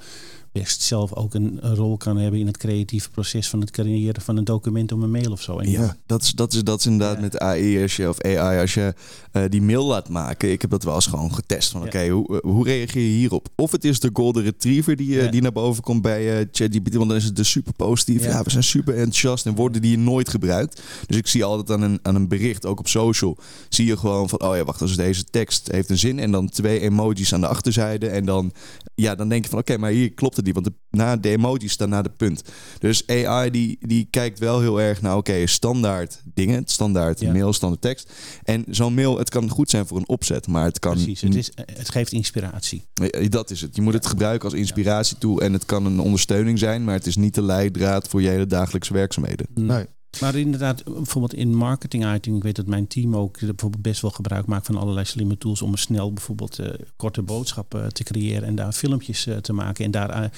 [0.52, 4.38] best zelf ook een, rol kan hebben in het creatieve proces van het creëren van
[4.38, 5.60] een document om een mail of zo.
[5.60, 7.22] En ja, dat is, dat is, dat is inderdaad ja.
[7.22, 8.94] met AI als je, of AI als je
[9.34, 10.52] uh, die mail laat maken.
[10.52, 13.08] Ik heb dat wel eens gewoon getest van oké, okay, hoe, uh, hoe reageer je
[13.08, 13.48] hierop?
[13.56, 15.32] Of het is de golden retriever die, uh, ja.
[15.32, 18.24] die naar boven komt bij ChatGPT, want dan is het dus super positief.
[18.24, 18.44] Ja.
[18.44, 20.82] we zijn super enthousiast en woorden die je nooit gebruikt.
[21.06, 23.38] Dus ik zie altijd aan een, aan een bericht, ook op social,
[23.70, 26.50] zie je gewoon van oh ja, wacht, als deze tekst heeft een zin en dan
[26.50, 28.54] twee emojis aan de achterzijde en dan
[28.96, 30.54] ja, dan denk je van oké, okay, maar hier klopt niet.
[30.54, 32.44] Want de, na de emojis staan naar de punt.
[32.80, 36.64] Dus AI die, die kijkt wel heel erg naar oké, okay, standaard dingen.
[36.66, 37.32] Standaard ja.
[37.32, 38.14] mail, standaard tekst.
[38.44, 40.48] En zo'n mail, het kan goed zijn voor een opzet.
[40.48, 40.94] Maar het kan...
[40.94, 42.84] Precies, het, is, het geeft inspiratie.
[43.30, 43.76] Dat is het.
[43.76, 45.42] Je moet het gebruiken als inspiratie toe.
[45.42, 46.84] En het kan een ondersteuning zijn.
[46.84, 49.46] Maar het is niet de leidraad voor je hele dagelijkse werkzaamheden.
[49.54, 49.86] Nee.
[50.22, 54.12] Maar inderdaad, bijvoorbeeld in marketing uiting, ik weet dat mijn team ook bijvoorbeeld best wel
[54.12, 58.56] gebruik maakt van allerlei slimme tools om snel bijvoorbeeld uh, korte boodschappen te creëren en
[58.56, 60.30] daar filmpjes uh, te maken en daar uh,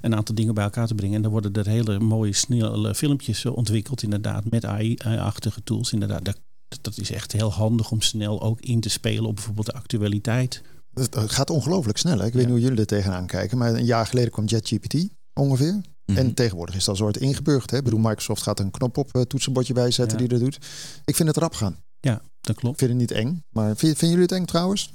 [0.00, 1.16] een aantal dingen bij elkaar te brengen.
[1.16, 5.92] En dan worden er hele mooie, snelle filmpjes ontwikkeld, inderdaad, met AI-achtige tools.
[5.92, 6.38] Inderdaad, dat,
[6.80, 10.62] dat is echt heel handig om snel ook in te spelen op bijvoorbeeld de actualiteit.
[10.94, 12.18] Het gaat ongelooflijk snel.
[12.18, 12.26] Hè?
[12.26, 15.80] Ik weet niet hoe jullie er tegenaan kijken, maar een jaar geleden kwam ChatGPT ongeveer.
[16.16, 16.34] En mhm.
[16.34, 17.70] tegenwoordig is dat soort ingeburgd.
[17.70, 17.76] Hè?
[17.76, 20.26] Ik bedoel, Microsoft gaat een knop op uh, toetsenbordje bijzetten ja.
[20.26, 20.66] die dat doet.
[21.04, 21.76] Ik vind het rap gaan.
[22.00, 22.80] Ja, dat klopt.
[22.80, 24.92] Ik vind het niet eng, maar vinden jullie het eng trouwens?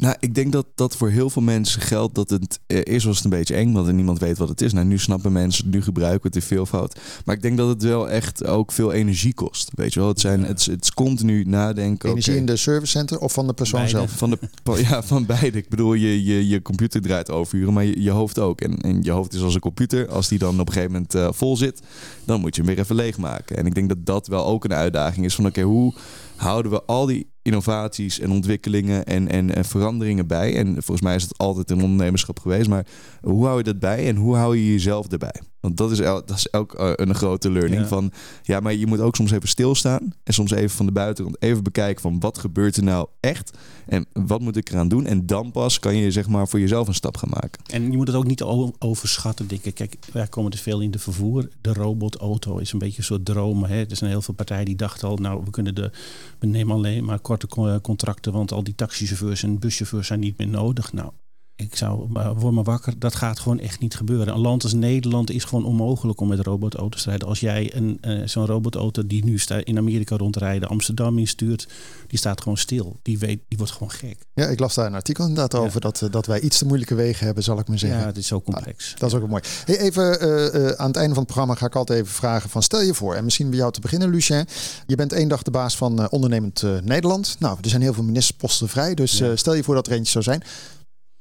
[0.00, 2.60] Nou, ik denk dat dat voor heel veel mensen geldt dat het...
[2.66, 4.72] Eh, eerst was het een beetje eng, want niemand weet wat het is.
[4.72, 6.98] Nou, nu snappen mensen, nu gebruiken we het veel fout.
[7.24, 9.70] Maar ik denk dat het wel echt ook veel energie kost.
[9.74, 12.08] Weet je wel, het, zijn, het, het is continu nadenken.
[12.08, 14.10] Energie in de servicecenter of van de persoon zelf?
[14.10, 14.38] Van de,
[14.88, 15.58] ja, van beide.
[15.58, 18.60] Ik bedoel, je, je, je computer draait overuren, maar je, je hoofd ook.
[18.60, 20.08] En, en je hoofd is als een computer.
[20.08, 21.80] Als die dan op een gegeven moment uh, vol zit,
[22.24, 23.56] dan moet je hem weer even leegmaken.
[23.56, 25.94] En ik denk dat dat wel ook een uitdaging is van oké, hoe
[26.36, 30.56] houden we al die innovaties en ontwikkelingen en, en, en, veranderingen bij.
[30.56, 32.68] En volgens mij is het altijd een ondernemerschap geweest.
[32.68, 32.86] Maar
[33.22, 35.40] hoe hou je dat bij en hoe hou je jezelf erbij?
[35.60, 37.86] Want dat is, el, dat is ook uh, een grote learning.
[37.86, 38.12] Van
[38.42, 40.14] ja, maar je moet ook soms even stilstaan.
[40.24, 43.58] En soms even van de buitenkant even bekijken van wat gebeurt er nou echt.
[43.86, 45.06] En wat moet ik eraan doen?
[45.06, 47.62] En dan pas kan je zeg maar voor jezelf een stap gaan maken.
[47.66, 48.42] En je moet het ook niet
[48.78, 49.72] overschatten, dikke.
[49.72, 51.48] Kijk, wij komen dus veel in de vervoer.
[51.60, 53.64] De robotauto is een beetje een soort droom.
[53.64, 53.80] Hè?
[53.80, 55.90] Er zijn heel veel partijen die dachten al, nou, we kunnen de.
[56.38, 60.48] We nemen alleen maar korte contracten, want al die taxichauffeurs en buschauffeurs zijn niet meer
[60.48, 60.92] nodig.
[60.92, 61.12] Nou,
[61.60, 64.34] ik zou, word me wakker, dat gaat gewoon echt niet gebeuren.
[64.34, 67.28] Een land als Nederland is gewoon onmogelijk om met robotauto's te rijden.
[67.28, 71.68] Als jij een, uh, zo'n robotauto die nu in Amerika rondrijden, Amsterdam instuurt,
[72.06, 72.98] die staat gewoon stil.
[73.02, 74.18] Die, weet, die wordt gewoon gek.
[74.34, 76.94] Ja, ik las daar een artikel inderdaad over dat, eh, dat wij iets te moeilijke
[76.94, 78.00] wegen hebben, zal ik maar zeggen.
[78.00, 78.94] Ja, het is zo complex.
[78.98, 79.42] dat is ook mooi.
[79.64, 82.62] Hey, even uh, aan het einde van het programma ga ik altijd even vragen van
[82.62, 84.46] stel je voor, en misschien bij jou te beginnen, Lucien.
[84.86, 87.36] Je bent één dag de baas van Ondernemend Nederland.
[87.38, 90.24] Nou, er zijn heel veel ministersposten vrij, dus stel je voor dat er eentje zou
[90.24, 90.42] zijn.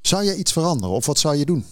[0.01, 1.65] Zou je iets veranderen of wat zou je doen?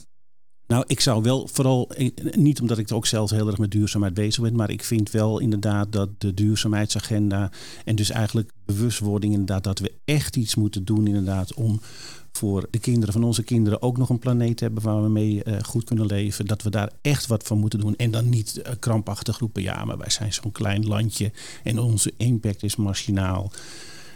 [0.68, 1.92] Nou, ik zou wel vooral,
[2.32, 5.40] niet omdat ik ook zelf heel erg met duurzaamheid bezig ben, maar ik vind wel
[5.40, 7.52] inderdaad dat de duurzaamheidsagenda
[7.86, 11.80] en dus eigenlijk bewustwording inderdaad dat we echt iets moeten doen inderdaad om
[12.32, 15.42] voor de kinderen van onze kinderen ook nog een planeet te hebben waar we mee
[15.44, 16.46] uh, goed kunnen leven.
[16.46, 17.96] Dat we daar echt wat van moeten doen.
[17.96, 21.32] En dan niet uh, krampachtig roepen, ja, maar wij zijn zo'n klein landje
[21.64, 23.52] en onze impact is marginaal.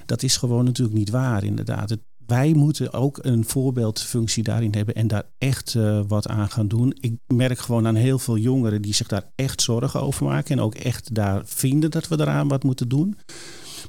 [0.06, 1.98] Dat is gewoon natuurlijk niet waar, inderdaad.
[2.32, 6.98] Wij moeten ook een voorbeeldfunctie daarin hebben en daar echt uh, wat aan gaan doen.
[7.00, 10.64] Ik merk gewoon aan heel veel jongeren die zich daar echt zorgen over maken en
[10.64, 13.18] ook echt daar vinden dat we eraan wat moeten doen.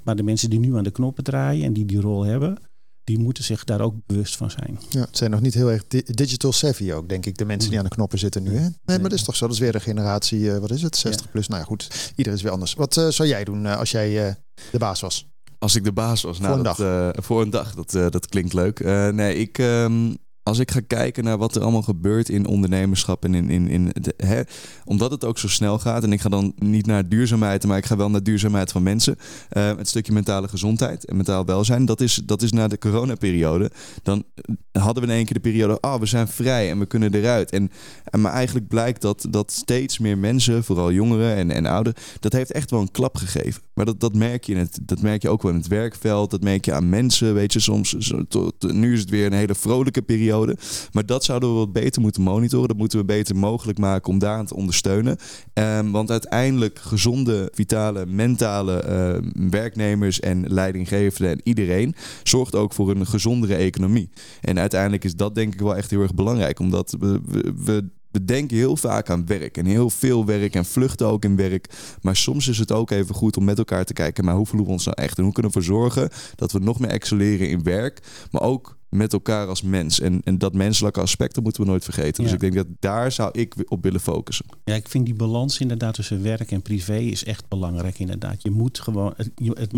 [0.05, 2.59] Maar de mensen die nu aan de knoppen draaien en die die rol hebben,
[3.05, 4.78] die moeten zich daar ook bewust van zijn.
[4.90, 7.78] Ja, het zijn nog niet heel erg digital savvy ook, denk ik, de mensen die
[7.78, 8.51] aan de knoppen zitten nu.
[8.51, 8.61] Hè?
[8.61, 9.47] Nee, maar dat is toch zo.
[9.47, 11.49] Dat is weer een generatie, uh, wat is het, 60 plus?
[11.49, 12.74] Nou ja, goed, iedereen is weer anders.
[12.74, 14.36] Wat uh, zou jij doen als jij
[14.70, 15.32] de baas was?
[15.62, 16.38] Als ik de baas was.
[16.38, 17.24] Nou, voor een dat, dag.
[17.24, 18.80] voor een dag, dat, uh, dat klinkt leuk.
[18.80, 23.24] Uh, nee, ik, um, als ik ga kijken naar wat er allemaal gebeurt in ondernemerschap
[23.24, 24.40] en in, in, in hè,
[24.84, 27.86] omdat het ook zo snel gaat, en ik ga dan niet naar duurzaamheid, maar ik
[27.86, 29.16] ga wel naar duurzaamheid van mensen.
[29.53, 33.70] Uh, het stukje mentale gezondheid en mentaal welzijn, dat is, dat is na de coronaperiode.
[34.03, 34.24] Dan
[34.72, 37.14] hadden we in één keer de periode, ah, oh, we zijn vrij en we kunnen
[37.14, 37.51] eruit.
[37.51, 37.70] En,
[38.05, 42.32] en maar eigenlijk blijkt dat, dat steeds meer mensen, vooral jongeren en, en ouderen, dat
[42.32, 43.62] heeft echt wel een klap gegeven.
[43.74, 46.30] Maar dat, dat merk je in het, dat merk je ook wel in het werkveld,
[46.30, 47.97] dat merk je aan mensen, weet je, soms,
[48.28, 50.30] tot, nu is het weer een hele vrolijke periode
[50.93, 52.68] maar dat zouden we wat beter moeten monitoren.
[52.68, 55.16] Dat moeten we beter mogelijk maken om daaraan te ondersteunen.
[55.55, 62.91] Um, want uiteindelijk gezonde, vitale, mentale uh, werknemers en leidinggevenden en iedereen zorgt ook voor
[62.91, 64.11] een gezondere economie.
[64.41, 66.59] En uiteindelijk is dat denk ik wel echt heel erg belangrijk.
[66.59, 71.24] Omdat we we denken heel vaak aan werk en heel veel werk en vluchten ook
[71.24, 71.68] in werk.
[72.01, 74.66] Maar soms is het ook even goed om met elkaar te kijken, maar hoe voelen
[74.66, 75.18] we ons nou echt?
[75.18, 78.78] En hoe kunnen we ervoor zorgen dat we nog meer excelleren in werk, maar ook
[78.95, 80.01] met elkaar als mens.
[80.01, 82.22] En, en dat menselijke aspect dat moeten we nooit vergeten.
[82.22, 84.47] Dus ik denk dat daar zou ik op willen focussen.
[84.64, 88.43] Ja, ik vind die balans inderdaad tussen werk en privé is echt belangrijk inderdaad.
[88.43, 89.14] Je moet gewoon,
[89.45, 89.72] het,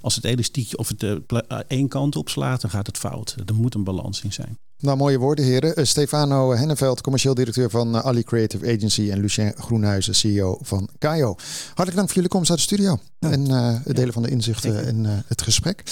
[0.00, 1.18] als het elastiekje of het uh,
[1.66, 3.36] één kant op slaat, dan gaat het fout.
[3.46, 4.58] Er moet een balans in zijn.
[4.78, 5.78] Nou, mooie woorden, heren.
[5.78, 9.10] Uh, Stefano Henneveld, commercieel directeur van uh, Ali Creative Agency.
[9.10, 11.36] En Lucien Groenhuizen, CEO van Kayo.
[11.66, 12.98] Hartelijk dank voor jullie komst uit de studio.
[13.18, 15.82] En uh, het delen van de inzichten en het gesprek.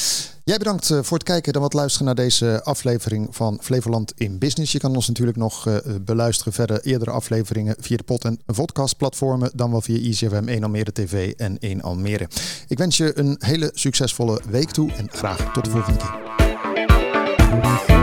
[0.47, 4.73] Jij bedankt voor het kijken en wat luisteren naar deze aflevering van Flevoland in Business.
[4.73, 9.51] Je kan ons natuurlijk nog beluisteren verder eerdere afleveringen via de pod- en podcastplatformen.
[9.55, 12.29] Dan wel via ICFM 1 Almere TV en 1 Almere.
[12.69, 17.96] Ik wens je een hele succesvolle week toe en graag tot de volgende keer.